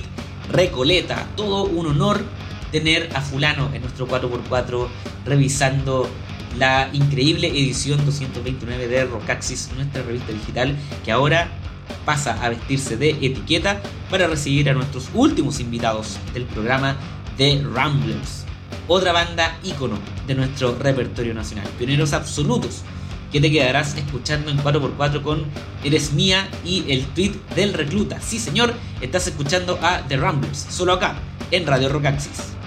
Recoleta. 0.50 1.26
Todo 1.36 1.64
un 1.64 1.86
honor 1.86 2.24
tener 2.70 3.10
a 3.14 3.20
fulano 3.20 3.70
en 3.74 3.82
nuestro 3.82 4.06
4x4 4.06 4.88
revisando 5.24 6.08
la 6.58 6.90
increíble 6.92 7.48
edición 7.48 8.04
229 8.04 8.88
de 8.88 9.04
Rockaxis, 9.04 9.70
nuestra 9.76 10.02
revista 10.02 10.32
digital, 10.32 10.76
que 11.04 11.12
ahora 11.12 11.48
pasa 12.04 12.42
a 12.42 12.48
vestirse 12.48 12.96
de 12.96 13.10
etiqueta 13.10 13.80
para 14.10 14.26
recibir 14.26 14.70
a 14.70 14.74
nuestros 14.74 15.08
últimos 15.14 15.60
invitados 15.60 16.18
del 16.32 16.44
programa 16.44 16.96
The 17.36 17.62
Ramblers, 17.72 18.44
otra 18.86 19.12
banda 19.12 19.58
ícono 19.62 19.98
de 20.26 20.34
nuestro 20.34 20.76
repertorio 20.78 21.34
nacional, 21.34 21.68
pioneros 21.78 22.12
absolutos 22.12 22.82
que 23.32 23.40
te 23.40 23.50
quedarás 23.50 23.96
escuchando 23.96 24.50
en 24.50 24.58
4x4 24.58 25.22
con 25.22 25.44
Eres 25.84 26.12
Mía 26.12 26.48
y 26.64 26.90
el 26.90 27.04
tweet 27.06 27.34
del 27.54 27.74
recluta. 27.74 28.20
Sí, 28.20 28.38
señor, 28.38 28.74
estás 29.00 29.26
escuchando 29.26 29.78
a 29.82 30.02
The 30.08 30.16
Ramblers, 30.16 30.66
solo 30.70 30.94
acá, 30.94 31.16
en 31.50 31.66
Radio 31.66 31.88
Rockaxis. 31.88 32.57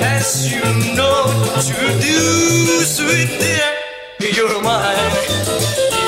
As 0.00 0.52
you 0.52 0.62
know 0.94 1.24
to 1.60 2.00
do 2.00 2.18
sweet 2.84 3.28
dear 3.40 3.82
you're 4.36 4.62
mine, 4.62 4.96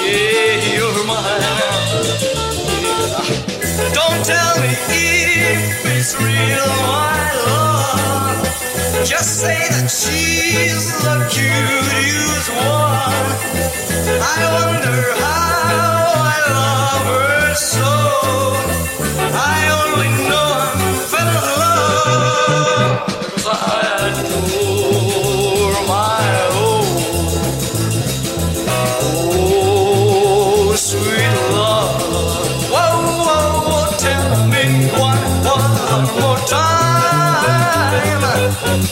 yeah, 0.06 0.74
you're 0.76 1.04
mine. 1.04 1.42
Don't 3.92 4.24
tell 4.24 4.60
me 4.60 4.70
if 4.70 5.84
it's 5.84 6.14
real, 6.20 6.66
my 6.86 7.32
love. 7.46 8.73
Just 9.04 9.40
say 9.42 9.58
that 9.70 9.90
she's 9.90 11.02
the 11.04 11.28
cutest 11.30 12.50
one. 12.50 13.36
I 14.22 14.40
wonder 14.54 15.00
how 15.20 16.14
I 16.24 16.38
love 16.56 17.06
her 17.06 17.54
so. 17.54 17.92
I 19.34 19.58
only 19.80 20.10
know 20.28 20.48
I'm 20.68 20.96
fell 21.10 21.28
in 21.28 21.44
love. 21.60 23.06
Cause 23.32 23.46
I 23.48 24.08
adore 24.08 25.23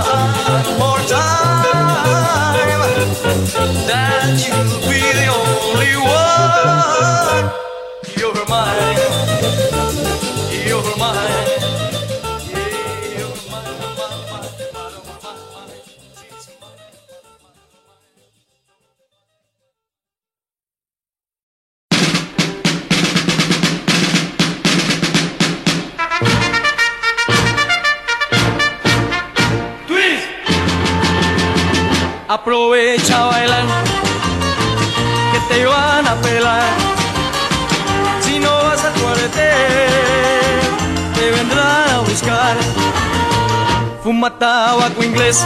Fuma 44.22 44.38
tabaco 44.38 45.04
inglés, 45.04 45.44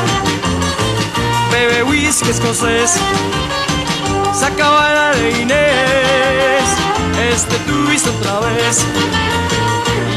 bebe 1.50 1.84
whisky 1.84 2.30
escocés. 2.30 2.96
Saca 4.34 4.70
bailar 4.70 5.16
de 5.16 5.32
Inés, 5.44 6.68
este 7.32 7.58
tuviste 7.60 8.10
otra 8.10 8.42
vez. 8.42 8.86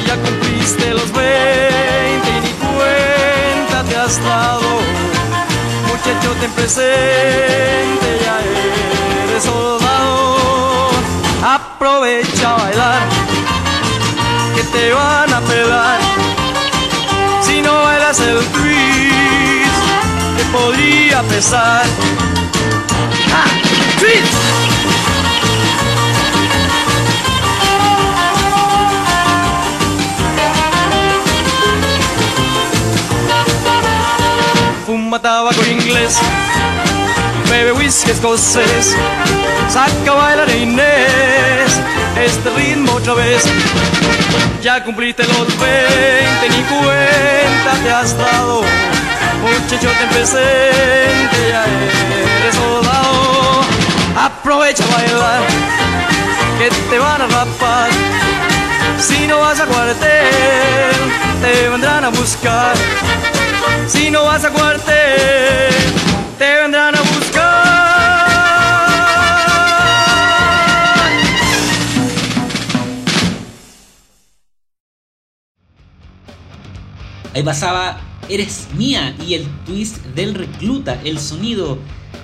Y 0.03 0.07
ya 0.09 0.17
cumpliste 0.17 0.91
los 0.93 1.13
20 1.13 2.29
y 2.29 2.41
ni 2.41 2.53
cuenta 2.55 3.85
te 3.89 3.97
has 3.97 4.21
dado. 4.25 4.67
Muchacho, 5.87 6.35
ten 6.41 6.51
presente, 6.51 8.09
ya 8.25 8.41
eres 9.31 9.45
soldado. 9.45 10.91
Aprovecha 11.45 12.55
a 12.55 12.59
bailar, 12.59 13.03
que 14.57 14.63
te 14.65 14.93
van 14.95 15.33
a 15.33 15.41
pelar. 15.43 16.38
Si 17.59 17.63
no 17.63 17.73
bailas 17.83 18.21
el 18.21 18.39
twist, 18.39 19.83
te 20.37 20.45
podría 20.53 21.23
pesar. 21.25 21.85
¡Ja! 23.31 23.45
¡Twist! 23.99 24.33
Fuma 34.87 35.21
tabaco 35.21 35.65
inglés, 35.69 36.17
bebe 37.51 37.73
whisky 37.73 38.13
escocés, 38.13 38.97
saca 39.69 40.13
a 40.13 40.15
bailar 40.15 40.49
este 42.17 42.51
ritmo 42.51 42.93
otra 42.95 43.15
vez. 43.15 43.45
Ya 44.63 44.83
cumpliste 44.85 45.25
los 45.25 45.47
20, 45.59 46.49
ni 46.51 46.63
cuenta 46.65 47.83
te 47.83 47.91
has 47.91 48.17
dado. 48.17 48.63
Muchacho, 49.43 49.89
ten 49.99 50.09
presente, 50.09 51.37
ya 51.49 51.65
eres 52.41 52.55
soldado. 52.55 53.65
Aprovecha 54.17 54.85
a 54.85 54.97
bailar, 54.97 55.43
que 56.59 56.71
te 56.91 56.99
van 56.99 57.23
a 57.23 57.27
rapar. 57.27 57.91
Si 58.99 59.27
no 59.27 59.39
vas 59.39 59.61
a 59.61 59.67
cuartel, 59.67 60.97
te 61.41 61.69
vendrán 61.69 62.05
a 62.05 62.09
buscar. 62.09 62.75
Si 63.87 64.11
no 64.11 64.25
vas 64.25 64.45
a 64.45 64.51
cuartel, 64.51 65.73
te 66.39 66.55
vendrán 66.63 66.97
a 66.97 66.98
Ahí 77.35 77.43
pasaba 77.43 78.01
Eres 78.29 78.69
Mía 78.77 79.15
y 79.27 79.35
el 79.35 79.47
twist 79.67 79.99
del 80.15 80.35
recluta, 80.35 80.99
el 81.05 81.19
sonido 81.19 81.79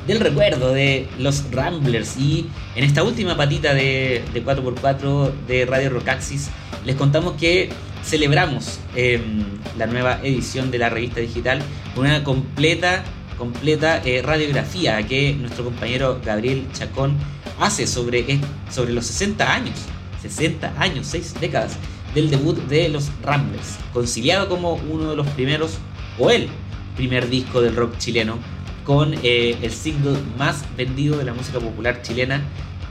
del 0.06 0.20
recuerdo 0.20 0.72
de 0.72 1.08
los 1.18 1.50
Ramblers. 1.50 2.16
Y 2.16 2.46
en 2.74 2.84
esta 2.84 3.02
última 3.02 3.36
patita 3.36 3.74
de, 3.74 4.24
4x4 4.34 5.32
de 5.46 5.66
Radio 5.66 5.90
Rockaxis 5.90 6.48
les 6.84 6.96
contamos 6.96 7.34
que 7.34 7.70
celebramos 8.02 8.78
em, 8.94 9.44
la 9.78 9.86
nueva 9.86 10.20
edición 10.22 10.70
de 10.70 10.78
la 10.78 10.90
revista 10.90 11.20
digital 11.20 11.62
con 11.94 12.06
una 12.06 12.22
completa, 12.22 13.02
completa 13.38 14.02
eh, 14.04 14.20
radiografía 14.22 15.02
que 15.06 15.34
nuestro 15.34 15.64
compañero 15.64 16.20
Gabriel 16.24 16.66
Chacón 16.72 17.16
hace 17.60 17.86
sobre, 17.86 18.40
sobre 18.70 18.92
los 18.92 19.06
60 19.06 19.54
años, 19.54 19.74
60 20.22 20.74
años, 20.78 21.06
6 21.06 21.34
décadas 21.40 21.78
del 22.14 22.30
debut 22.30 22.56
de 22.68 22.88
los 22.88 23.10
Ramblers, 23.22 23.78
conciliado 23.92 24.48
como 24.48 24.74
uno 24.74 25.10
de 25.10 25.16
los 25.16 25.26
primeros, 25.28 25.78
o 26.18 26.30
el 26.30 26.48
primer 26.96 27.28
disco 27.28 27.60
del 27.60 27.74
rock 27.74 27.98
chileno, 27.98 28.38
con 28.84 29.14
eh, 29.22 29.56
el 29.62 29.72
single 29.72 30.18
más 30.38 30.64
vendido 30.76 31.18
de 31.18 31.24
la 31.24 31.34
música 31.34 31.58
popular 31.58 32.02
chilena, 32.02 32.42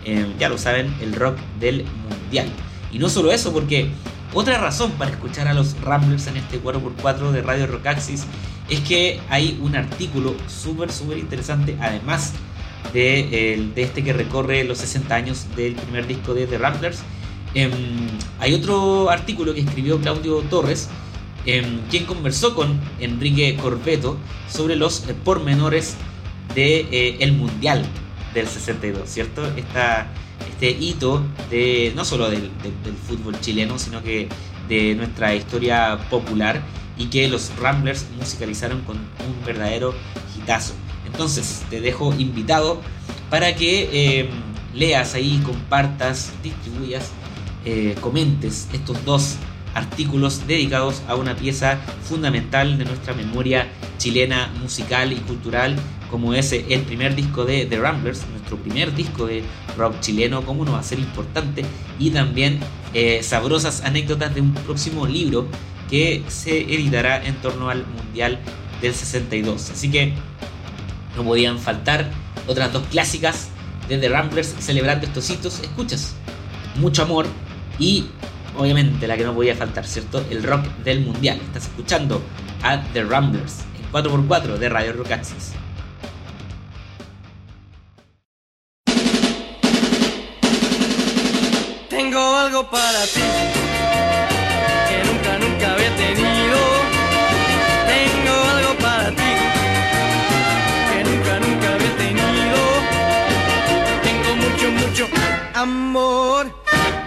eh, 0.06 0.28
ya 0.38 0.50
lo 0.50 0.58
saben, 0.58 0.94
el 1.02 1.14
rock 1.14 1.38
del 1.60 1.86
mundial. 2.10 2.48
Y 2.92 3.00
no 3.00 3.10
solo 3.10 3.32
eso, 3.32 3.54
porque 3.54 3.90
otra 4.34 4.58
razón 4.58 4.92
para 4.94 5.12
escuchar 5.12 5.48
a 5.48 5.54
los 5.54 5.80
Ramblers 5.82 6.28
en 6.28 6.38
este 6.38 6.62
4x4 6.62 7.32
de 7.32 7.42
Radio 7.42 7.68
Rockaxis 7.68 8.26
es 8.70 8.80
que 8.82 9.20
hay 9.30 9.60
un 9.62 9.76
artículo 9.76 10.36
súper, 10.48 10.92
súper 10.92 11.18
interesante, 11.18 11.78
además 11.80 12.34
de, 12.94 13.70
de, 13.74 13.84
este 13.84 14.04
que 14.04 14.14
recorre 14.14 14.64
los 14.64 14.80
60 14.80 15.16
años 15.16 15.46
del 15.56 15.76
primer 15.76 16.08
disco 16.08 16.34
de 16.34 16.48
The 16.48 16.58
Ramblers. 16.58 17.00
Em, 17.56 17.72
hay 18.40 18.54
otro 18.54 19.10
artículo 19.10 19.54
que 19.54 19.62
escribió 19.62 20.00
Claudio 20.00 20.40
Torres, 20.50 20.90
em, 21.46 21.82
quien 21.90 22.06
conversó 22.06 22.56
con 22.56 22.80
Enrique 23.00 23.56
Corbeto 23.62 24.18
sobre 24.50 24.76
los 24.76 25.08
eh, 25.08 25.14
pormenores 25.24 25.96
del 26.56 26.90
de, 26.90 27.18
eh, 27.20 27.32
Mundial 27.32 27.86
del 28.34 28.48
62, 28.48 29.08
¿cierto? 29.08 29.46
Esta, 29.56 30.08
este 30.50 30.72
hito 30.72 31.24
de 31.52 31.94
no 31.96 32.06
solo 32.06 32.30
del, 32.30 32.50
del, 32.64 32.96
fútbol 33.08 33.40
chileno, 33.40 33.78
sino 33.78 34.02
que 34.02 34.28
de 34.68 34.96
nuestra 34.96 35.36
historia 35.36 36.00
popular 36.10 36.62
y 36.98 37.08
que 37.08 37.28
los 37.28 37.52
Ramblers 37.60 38.08
musicalizaron 38.18 38.82
con 38.82 38.98
un 38.98 39.46
verdadero 39.46 39.94
hitazo. 40.38 40.74
Entonces 41.06 41.64
te 41.70 41.82
dejo 41.82 42.14
invitado 42.18 42.82
para 43.30 43.56
que 43.56 44.20
em, 44.20 44.28
leas 44.74 45.14
ahí, 45.14 45.42
compartas, 45.46 46.32
distribuyas, 46.42 47.12
eh, 47.66 47.96
comentes 48.02 48.68
estos 48.74 49.04
dos 49.06 49.36
artículos 49.74 50.46
dedicados 50.48 51.02
a 51.08 51.16
una 51.16 51.36
pieza 51.36 51.78
fundamental 52.04 52.78
de 52.78 52.86
nuestra 52.86 53.14
memoria 53.14 53.68
chilena 53.98 54.52
musical 54.62 55.12
y 55.12 55.16
cultural 55.18 55.76
como 56.14 56.36
es 56.36 56.52
el 56.52 56.82
primer 56.82 57.16
disco 57.16 57.44
de 57.44 57.66
The 57.66 57.80
Ramblers, 57.80 58.28
nuestro 58.30 58.58
primer 58.58 58.94
disco 58.94 59.26
de 59.26 59.44
rock 59.76 60.00
chileno, 60.00 60.46
cómo 60.46 60.64
no 60.64 60.74
va 60.74 60.80
a 60.80 60.84
ser 60.84 61.00
importante, 61.00 61.66
y 61.98 62.12
también 62.12 62.60
eh, 62.94 63.24
sabrosas 63.24 63.82
anécdotas 63.82 64.36
de 64.36 64.42
un 64.42 64.54
próximo 64.54 65.08
libro 65.08 65.48
que 65.90 66.24
se 66.28 66.72
editará 66.72 67.26
en 67.26 67.34
torno 67.38 67.72
al 67.72 67.88
Mundial 67.88 68.38
del 68.80 68.94
62. 68.94 69.72
Así 69.72 69.90
que 69.90 70.14
no 71.18 71.24
podían 71.24 71.58
faltar 71.58 72.12
otras 72.48 72.72
dos 72.72 72.84
clásicas 72.92 73.48
de 73.90 73.98
The 73.98 74.10
Ramblers 74.10 74.54
celebrando 74.60 75.08
estos 75.08 75.28
hitos. 75.32 75.62
Escuchas, 75.62 76.14
mucho 76.76 77.02
amor 77.02 77.26
y 77.80 78.06
obviamente 78.58 79.08
la 79.08 79.18
que 79.18 79.24
no 79.24 79.34
podía 79.34 79.56
faltar, 79.56 79.86
¿cierto? 79.86 80.24
El 80.30 80.44
rock 80.44 80.66
del 80.84 81.02
mundial. 81.02 81.40
Estás 81.46 81.64
escuchando 81.64 82.22
a 82.62 82.82
The 82.94 83.04
Ramblers 83.04 83.64
en 83.80 83.92
4x4 83.92 84.58
de 84.58 84.70
Radio 84.70 84.94
Rock 84.94 85.12
Access. 85.12 85.54
Tengo 91.90 92.36
algo 92.36 92.70
para 92.70 93.04
ti 93.06 93.53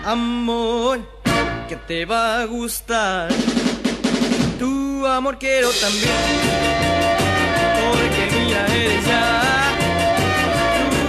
amor, 0.07 1.01
que 1.69 1.75
te 1.75 2.05
va 2.07 2.41
a 2.41 2.45
gustar. 2.47 3.29
Tu 4.59 5.05
amor 5.05 5.37
quiero 5.39 5.69
también, 5.71 6.25
porque 7.83 8.37
mía 8.37 8.67
eres 8.67 9.07
ya. 9.07 9.43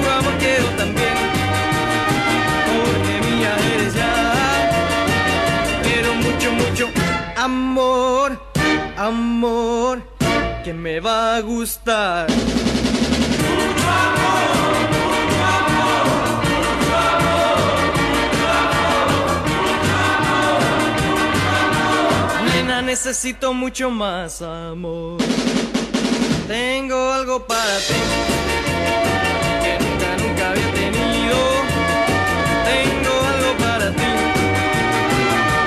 Tu 0.02 0.10
amor 0.10 0.34
quiero 0.40 0.68
también, 0.82 1.18
porque 2.74 3.14
mía 3.30 3.56
ya. 3.96 4.14
Quiero 5.84 6.16
mucho, 6.16 6.52
mucho 6.52 6.90
amor, 7.38 8.42
amor, 8.98 10.02
que 10.64 10.74
me 10.74 11.00
va 11.00 11.36
a 11.36 11.42
gustar. 11.42 12.28
Necesito 22.88 23.54
mucho 23.54 23.92
más 23.92 24.42
amor. 24.42 25.18
Tengo 26.48 27.12
algo 27.12 27.46
para 27.46 27.78
ti 27.80 28.00
que 29.62 29.74
nunca, 29.84 30.10
nunca 30.24 30.50
había 30.52 30.72
tenido. 30.72 31.38
Tengo 32.72 33.14
algo 33.34 33.52
para 33.60 33.92
ti 33.92 34.12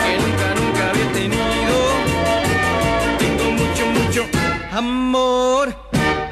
que 0.03 0.13
nunca, 0.25 0.47
nunca 0.61 0.83
había 0.89 1.13
tenido. 1.13 1.77
Tengo 3.19 3.47
mucho, 3.61 3.85
mucho 3.99 4.27
amor, 4.73 5.77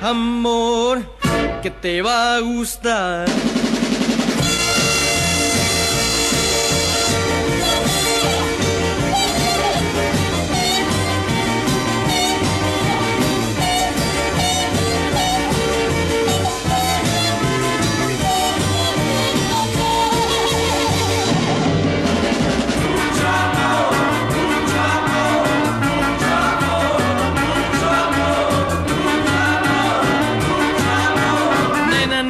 amor 0.01 1.02
que 1.62 1.70
te 1.70 2.01
va 2.01 2.36
a 2.36 2.40
gustar. 2.40 3.28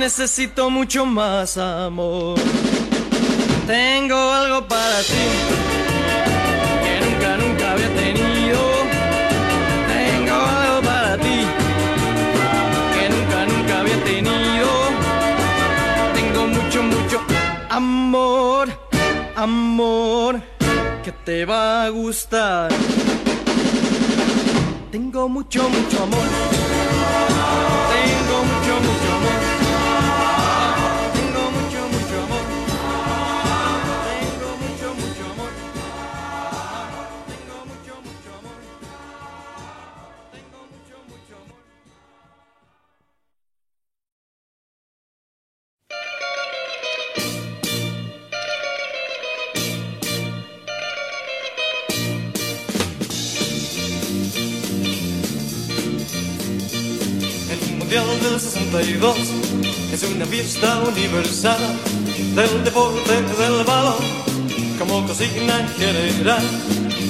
Necesito 0.09 0.71
mucho 0.71 1.05
más 1.05 1.59
amor. 1.59 2.39
Tengo 3.67 4.17
algo 4.17 4.67
para 4.67 5.01
ti 5.01 5.27
que 6.83 6.95
nunca, 7.05 7.37
nunca 7.37 7.73
había 7.73 7.91
tenido. 7.95 8.61
Tengo 9.93 10.35
algo 10.35 10.81
para 10.81 11.19
ti 11.19 11.39
que 12.95 13.05
nunca, 13.15 13.39
nunca 13.53 13.81
había 13.81 14.03
tenido. 14.05 14.71
Tengo 16.15 16.47
mucho, 16.57 16.83
mucho 16.85 17.21
amor, 17.69 18.67
amor 19.37 20.41
que 21.05 21.13
te 21.13 21.45
va 21.45 21.85
a 21.85 21.89
gustar. 21.91 22.71
Tengo 24.91 25.29
mucho, 25.29 25.69
mucho 25.69 26.03
amor. 26.03 26.27
Tengo 27.93 28.37
mucho, 28.51 28.73
mucho 28.87 29.13
amor. 29.19 29.58
Del 58.89 59.01
62 59.01 59.17
es 59.93 60.03
una 60.05 60.25
fiesta 60.25 60.81
universal 60.81 61.59
del 62.35 62.65
deporte 62.65 63.13
del 63.13 63.65
balón 63.65 64.03
como 64.79 65.07
cocina 65.07 65.61
en 65.61 65.69
general. 65.77 66.43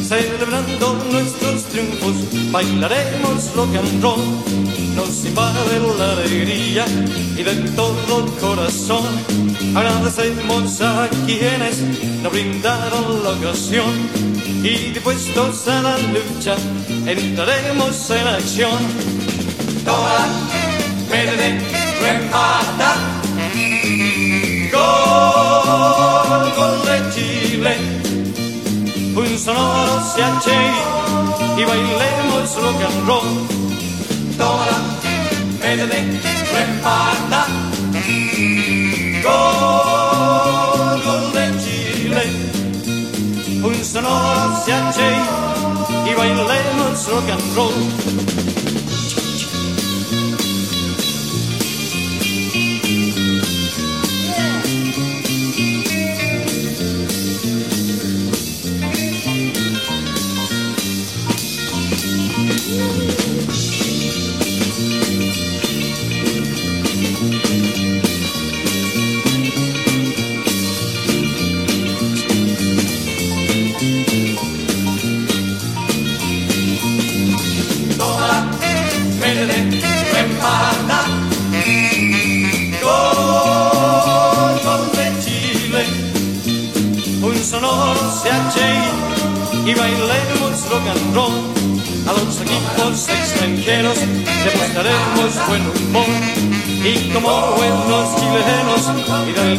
Celebrando 0.09 0.99
nuestros 1.13 1.65
triunfos, 1.65 2.15
bailaremos 2.51 3.55
rock 3.55 3.77
and 3.77 4.03
roll. 4.03 4.21
Nos 4.97 5.25
invade 5.25 5.81
la 5.99 6.13
alegría 6.13 6.85
y 7.37 7.43
de 7.43 7.55
todo 7.77 8.27
corazón 8.41 9.05
agradecemos 9.77 10.81
a 10.81 11.09
quienes 11.27 11.81
nos 12.23 12.33
brindaron 12.33 13.23
la 13.23 13.31
ocasión 13.31 13.93
y 14.65 14.93
dispuestos 14.93 15.69
a 15.69 15.83
la 15.83 15.99
lucha 15.99 16.57
entraremos 17.07 18.11
en 18.11 18.27
acción. 18.27 18.79
Toda 19.85 20.68
verde 21.11 21.49
remata, 22.01 22.91
gol, 24.73 26.53
gol 26.57 26.77
de 26.87 27.15
Chile 27.15 27.99
un 29.19 29.39
sonoro 29.39 30.01
se 30.15 30.21
y 31.61 31.65
bailemos 31.65 32.57
rock 32.63 32.83
and 32.83 33.09
roll. 33.09 33.49
Toda 34.37 34.69
verde 35.61 36.21
reparta, 36.55 37.47
gol, 39.25 41.03
gol 41.05 41.33
de 41.33 41.47
Chile. 41.63 42.25
Un 43.63 43.85
sonoro 43.85 44.65
se 44.65 44.73
y 46.09 46.15
bailemos 46.15 47.09
rock 47.09 47.31
and 47.31 47.57
roll. 47.57 48.48
Y 89.69 89.75
bailemos 89.75 90.69
rock 90.71 90.87
and 90.89 91.15
roll. 91.15 91.33
A 92.09 92.13
los 92.13 92.41
equipos 92.41 93.09
extranjeros 93.09 93.99
demostraremos 93.99 95.31
buen 95.47 95.63
humor. 95.63 96.07
Y 96.83 97.11
como 97.13 97.53
buenos 97.57 98.17
chilenos, 98.17 98.83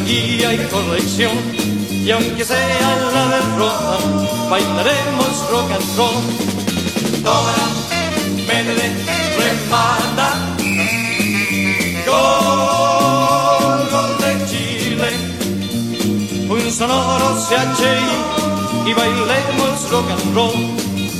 guía 0.04 0.54
y 0.54 0.58
corrección. 0.68 1.36
Y 1.90 2.10
aunque 2.10 2.44
sea 2.44 2.96
la 3.14 3.24
derrota, 3.36 3.98
bailaremos 4.50 5.50
rock 5.50 5.70
and 5.70 5.96
roll. 5.96 6.22
Toma, 7.22 7.58
verde, 8.48 8.86
remata. 9.38 10.28
Gol, 12.06 13.78
gol 13.92 14.12
de 14.22 14.32
Chile. 14.50 15.10
Un 16.48 16.72
sonoro 16.72 17.28
CHI 17.48 18.39
y 18.90 18.94
bailemos 18.94 19.90
rock 19.90 20.10
and 20.10 20.34
roll, 20.34 20.52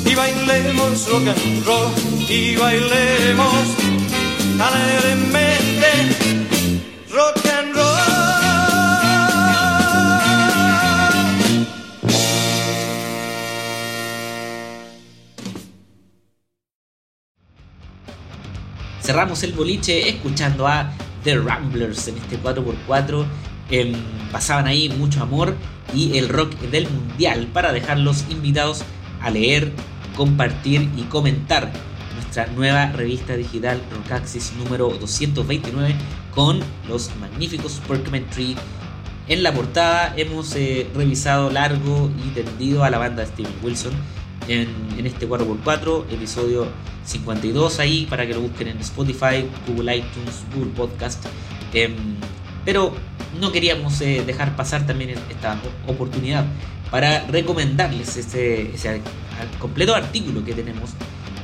y 0.04 0.14
bailemos 0.16 1.08
rock 1.08 1.28
and 1.28 1.64
roll, 1.64 1.92
y 2.28 2.56
bailemos 2.56 3.64
alegremente 4.58 5.88
rock 7.12 7.46
and 7.46 7.74
roll. 7.74 7.86
Cerramos 19.00 19.44
el 19.44 19.52
boliche 19.52 20.08
escuchando 20.08 20.66
a 20.66 20.90
The 21.22 21.38
Ramblers 21.38 22.08
en 22.08 22.16
este 22.18 22.36
4x4. 22.36 23.26
Em, 23.70 23.94
pasaban 24.32 24.66
ahí 24.66 24.88
mucho 24.88 25.22
amor 25.22 25.54
y 25.94 26.18
el 26.18 26.28
rock 26.28 26.52
del 26.70 26.88
mundial 26.88 27.48
para 27.52 27.72
dejarlos 27.72 28.24
invitados 28.30 28.82
a 29.20 29.30
leer, 29.30 29.72
compartir 30.16 30.88
y 30.96 31.02
comentar 31.02 31.72
nuestra 32.14 32.46
nueva 32.48 32.92
revista 32.92 33.36
digital 33.36 33.80
Rockaxis 33.90 34.52
número 34.56 34.88
229 34.88 35.94
con 36.34 36.60
los 36.88 37.10
magníficos 37.16 37.80
Tree. 38.32 38.56
En 39.28 39.42
la 39.42 39.52
portada 39.52 40.14
hemos 40.16 40.54
eh, 40.56 40.88
revisado 40.94 41.50
largo 41.50 42.10
y 42.24 42.30
tendido 42.30 42.84
a 42.84 42.90
la 42.90 42.98
banda 42.98 43.22
de 43.22 43.28
Steven 43.28 43.54
Wilson 43.62 43.92
en, 44.48 45.06
este 45.06 45.28
4x4, 45.28 46.04
episodio 46.10 46.66
52 47.04 47.78
ahí 47.78 48.06
para 48.10 48.26
que 48.26 48.34
lo 48.34 48.40
busquen 48.40 48.68
en 48.68 48.78
Spotify, 48.78 49.46
Google 49.66 49.96
iTunes, 49.98 50.44
Google 50.54 50.72
Podcast. 50.72 51.24
Em, 51.72 51.94
pero 52.64 52.92
no 53.38 53.52
queríamos 53.52 54.00
eh, 54.00 54.22
dejar 54.26 54.56
pasar 54.56 54.86
también 54.86 55.10
esta 55.10 55.60
oportunidad 55.86 56.44
para 56.90 57.26
recomendarles 57.26 58.16
ese, 58.16 58.72
completo 59.58 59.94
artículo 59.94 60.44
que 60.44 60.52
tenemos 60.54 60.90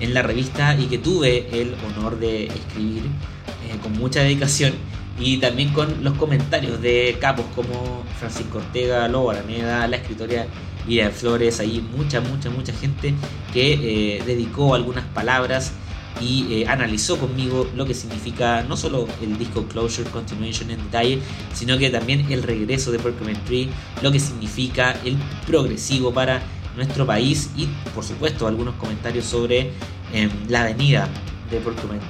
en 0.01 0.13
la 0.13 0.23
revista 0.23 0.77
y 0.77 0.87
que 0.87 0.99
tuve 0.99 1.49
el 1.61 1.75
honor 1.87 2.19
de 2.19 2.47
escribir 2.47 3.05
eh, 3.05 3.79
con 3.83 3.93
mucha 3.93 4.21
dedicación 4.21 4.75
y 5.19 5.39
también 5.39 5.73
con 5.73 6.05
los 6.05 6.15
comentarios 6.15 6.83
de 6.83 7.17
capos 7.21 7.47
como 7.55 8.05
Francisco 8.19 8.59
Ortega, 8.59 9.09
Lobo 9.09 9.31
Araneda, 9.31 9.87
la 9.87 9.97
escritora 9.97 10.47
Ida 10.87 11.11
Flores, 11.11 11.61
ahí 11.61 11.85
mucha, 11.97 12.21
mucha, 12.21 12.51
mucha 12.51 12.73
gente 12.73 13.15
que 13.53 14.17
eh, 14.17 14.23
dedicó 14.27 14.75
algunas 14.75 15.05
palabras 15.07 15.73
y 16.21 16.63
eh, 16.63 16.67
analizó 16.69 17.19
conmigo 17.19 17.69
lo 17.75 17.85
que 17.85 17.95
significa 17.95 18.63
no 18.63 18.77
solo 18.77 19.07
el 19.23 19.39
disco 19.39 19.67
Closure 19.67 20.09
Continuation 20.11 20.71
en 20.71 20.79
detalle, 20.79 21.21
sino 21.55 21.79
que 21.79 21.91
también 21.91 22.31
el 22.31 22.43
regreso 22.43 22.91
de 22.91 22.99
Tree, 22.99 23.69
lo 24.03 24.11
que 24.13 24.21
significa 24.21 24.97
el 25.05 25.17
progresivo 25.47 26.13
para 26.13 26.43
nuestro 26.77 27.07
país 27.07 27.51
y 27.57 27.67
por 27.95 28.05
supuesto 28.05 28.47
algunos 28.47 28.75
comentarios 28.75 29.25
sobre 29.25 29.73
em, 30.13 30.31
la 30.49 30.65
venida 30.65 31.09
de 31.51 31.61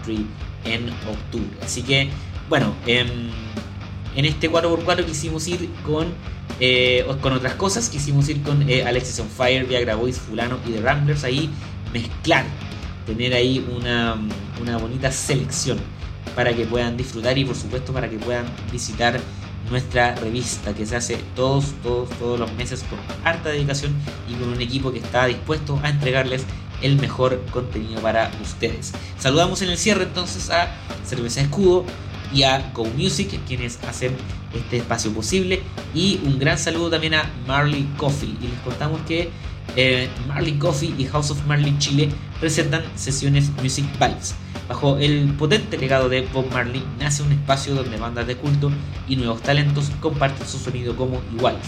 Tree 0.04 0.26
en 0.64 0.88
octubre. 0.90 1.56
Así 1.62 1.82
que 1.82 2.08
bueno, 2.48 2.74
em, 2.86 3.08
en 4.14 4.24
este 4.24 4.50
4x4 4.50 5.04
quisimos 5.04 5.46
ir 5.48 5.68
con, 5.84 6.06
eh, 6.60 7.04
con 7.20 7.32
otras 7.32 7.54
cosas, 7.54 7.88
quisimos 7.88 8.28
ir 8.28 8.42
con 8.42 8.68
eh, 8.68 8.84
Alexis 8.84 9.20
on 9.20 9.28
Fire, 9.28 9.66
Viagra 9.66 9.94
Boys, 9.96 10.18
Fulano 10.18 10.58
y 10.66 10.70
The 10.70 10.80
Ramblers, 10.80 11.24
ahí 11.24 11.50
mezclar 11.92 12.44
tener 13.06 13.32
ahí 13.34 13.64
una, 13.74 14.18
bonita 14.78 15.10
selección 15.12 15.78
para 16.34 16.54
que 16.54 16.66
puedan 16.66 16.96
disfrutar 16.96 17.38
y 17.38 17.44
por 17.44 17.54
supuesto 17.54 17.92
para 17.92 18.10
que 18.10 18.18
puedan 18.18 18.44
visitar 18.70 19.18
nuestra 19.70 20.14
revista 20.16 20.74
que 20.74 20.84
se 20.86 20.96
hace 20.96 21.18
todos, 21.34 21.72
todos, 21.82 22.10
todos 22.18 22.38
los 22.38 22.52
meses 22.54 22.84
con 22.88 22.98
harta 23.24 23.48
dedicación 23.48 23.94
y 24.28 24.34
con 24.34 24.50
un 24.50 24.60
equipo 24.60 24.92
que 24.92 24.98
está 24.98 25.26
dispuesto 25.26 25.80
a 25.82 25.88
entregarles 25.88 26.44
el 26.82 26.96
mejor 26.96 27.42
contenido 27.52 28.00
para 28.00 28.30
ustedes. 28.42 28.92
Saludamos 29.18 29.62
en 29.62 29.70
el 29.70 29.78
cierre 29.78 30.04
entonces 30.04 30.50
a 30.50 30.68
Cerveza 31.04 31.40
Escudo 31.40 31.84
y 32.32 32.42
a 32.42 32.70
Go 32.74 32.84
Music, 32.84 33.40
quienes 33.46 33.82
hacen 33.84 34.12
este 34.54 34.78
espacio 34.78 35.12
posible. 35.12 35.62
Y 35.94 36.20
un 36.24 36.38
gran 36.38 36.58
saludo 36.58 36.90
también 36.90 37.14
a 37.14 37.30
Marley 37.46 37.88
Coffee. 37.96 38.36
Y 38.40 38.48
les 38.48 38.60
contamos 38.60 39.00
que 39.06 39.30
eh, 39.74 40.08
Marley 40.28 40.58
Coffee 40.58 40.94
y 40.96 41.04
House 41.06 41.30
of 41.30 41.44
Marley 41.46 41.76
Chile 41.78 42.08
presentan 42.40 42.82
sesiones 42.94 43.50
Music 43.62 43.86
Vibes. 43.98 44.34
Bajo 44.68 44.98
el 44.98 45.32
potente 45.38 45.78
legado 45.78 46.08
de 46.08 46.22
Bob 46.32 46.50
Marley 46.52 46.82
nace 46.98 47.22
un 47.22 47.32
espacio 47.32 47.74
donde 47.74 47.98
bandas 47.98 48.26
de 48.26 48.36
culto 48.36 48.70
y 49.08 49.16
nuevos 49.16 49.42
talentos 49.42 49.90
comparten 50.00 50.46
su 50.46 50.58
sonido 50.58 50.96
como 50.96 51.20
iguales. 51.32 51.66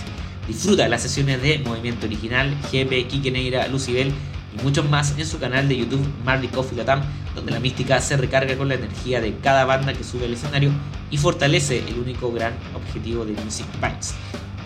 Disfruta 0.49 0.89
las 0.89 1.03
sesiones 1.03 1.43
de 1.43 1.59
Movimiento 1.59 2.07
Original, 2.07 2.57
GP, 2.73 3.07
Kike 3.07 3.31
Neira, 3.31 3.69
Lucibel 3.69 4.13
y 4.59 4.63
muchos 4.65 4.89
más 4.89 5.15
en 5.19 5.27
su 5.27 5.39
canal 5.39 5.69
de 5.69 5.77
YouTube 5.77 6.07
Marley 6.25 6.49
Coffee 6.49 6.77
Latam, 6.77 7.03
donde 7.35 7.53
la 7.53 7.61
mística 7.61 8.01
se 8.01 8.17
recarga 8.17 8.57
con 8.57 8.69
la 8.69 8.75
energía 8.75 9.21
de 9.21 9.37
cada 9.37 9.65
banda 9.65 9.93
que 9.93 10.03
sube 10.03 10.25
al 10.25 10.33
escenario 10.33 10.71
y 11.11 11.19
fortalece 11.19 11.85
el 11.87 11.99
único 11.99 12.33
gran 12.33 12.55
objetivo 12.75 13.25
de 13.25 13.33
Music 13.45 13.67
Vibes: 13.81 14.15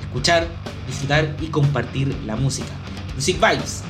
escuchar, 0.00 0.46
disfrutar 0.86 1.36
y 1.40 1.46
compartir 1.48 2.16
la 2.24 2.36
música. 2.36 2.72
Music 3.14 3.36
Vibes 3.36 3.82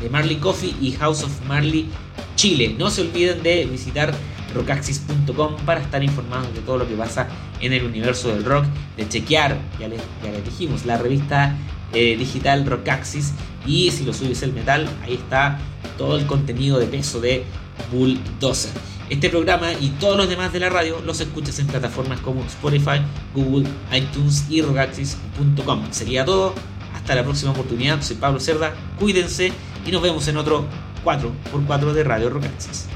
de 0.00 0.08
Marley 0.10 0.36
Coffee 0.36 0.74
y 0.80 0.92
House 0.92 1.22
of 1.22 1.32
Marley 1.46 1.88
Chile. 2.36 2.74
No 2.78 2.90
se 2.90 3.02
olviden 3.02 3.42
de 3.42 3.66
visitar 3.66 4.14
rockaxis.com 4.54 5.56
para 5.66 5.80
estar 5.80 6.02
informados 6.02 6.52
de 6.54 6.60
todo 6.60 6.78
lo 6.78 6.88
que 6.88 6.94
pasa 6.94 7.28
en 7.60 7.72
el 7.72 7.84
universo 7.84 8.28
del 8.28 8.44
rock, 8.44 8.64
de 8.96 9.08
chequear, 9.08 9.58
ya 9.78 9.88
les, 9.88 10.00
ya 10.22 10.30
les 10.30 10.44
dijimos, 10.44 10.86
la 10.86 10.96
revista 10.96 11.56
eh, 11.92 12.16
digital 12.16 12.66
Rockaxis. 12.66 13.32
Y 13.66 13.90
si 13.90 14.04
lo 14.04 14.12
subes 14.12 14.42
el 14.42 14.52
metal, 14.52 14.88
ahí 15.02 15.14
está 15.14 15.58
todo 15.96 16.16
el 16.16 16.26
contenido 16.26 16.78
de 16.78 16.86
peso 16.86 17.20
de 17.20 17.44
Bulldozer. 17.92 18.70
Este 19.10 19.30
programa 19.30 19.72
y 19.72 19.88
todos 20.00 20.16
los 20.18 20.28
demás 20.28 20.52
de 20.52 20.60
la 20.60 20.68
radio 20.68 21.00
los 21.04 21.20
escuchas 21.20 21.58
en 21.58 21.66
plataformas 21.66 22.20
como 22.20 22.44
Spotify, 22.44 23.00
Google, 23.34 23.66
iTunes 23.92 24.44
y 24.50 24.60
rogaxis.com. 24.60 25.86
Sería 25.90 26.24
todo. 26.24 26.54
Hasta 27.08 27.22
la 27.22 27.24
próxima 27.24 27.52
oportunidad. 27.52 28.02
Soy 28.02 28.16
Pablo 28.16 28.38
Cerda. 28.38 28.74
Cuídense 29.00 29.50
y 29.86 29.90
nos 29.90 30.02
vemos 30.02 30.28
en 30.28 30.36
otro 30.36 30.66
4x4 31.06 31.92
de 31.94 32.04
Radio 32.04 32.28
Rogaxis. 32.28 32.86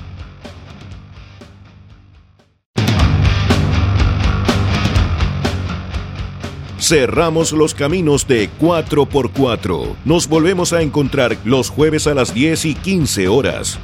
Cerramos 6.78 7.52
los 7.52 7.72
caminos 7.72 8.28
de 8.28 8.50
4x4. 8.60 9.96
Nos 10.04 10.28
volvemos 10.28 10.74
a 10.74 10.82
encontrar 10.82 11.38
los 11.46 11.70
jueves 11.70 12.06
a 12.06 12.12
las 12.12 12.34
10 12.34 12.66
y 12.66 12.74
15 12.74 13.28
horas. 13.28 13.78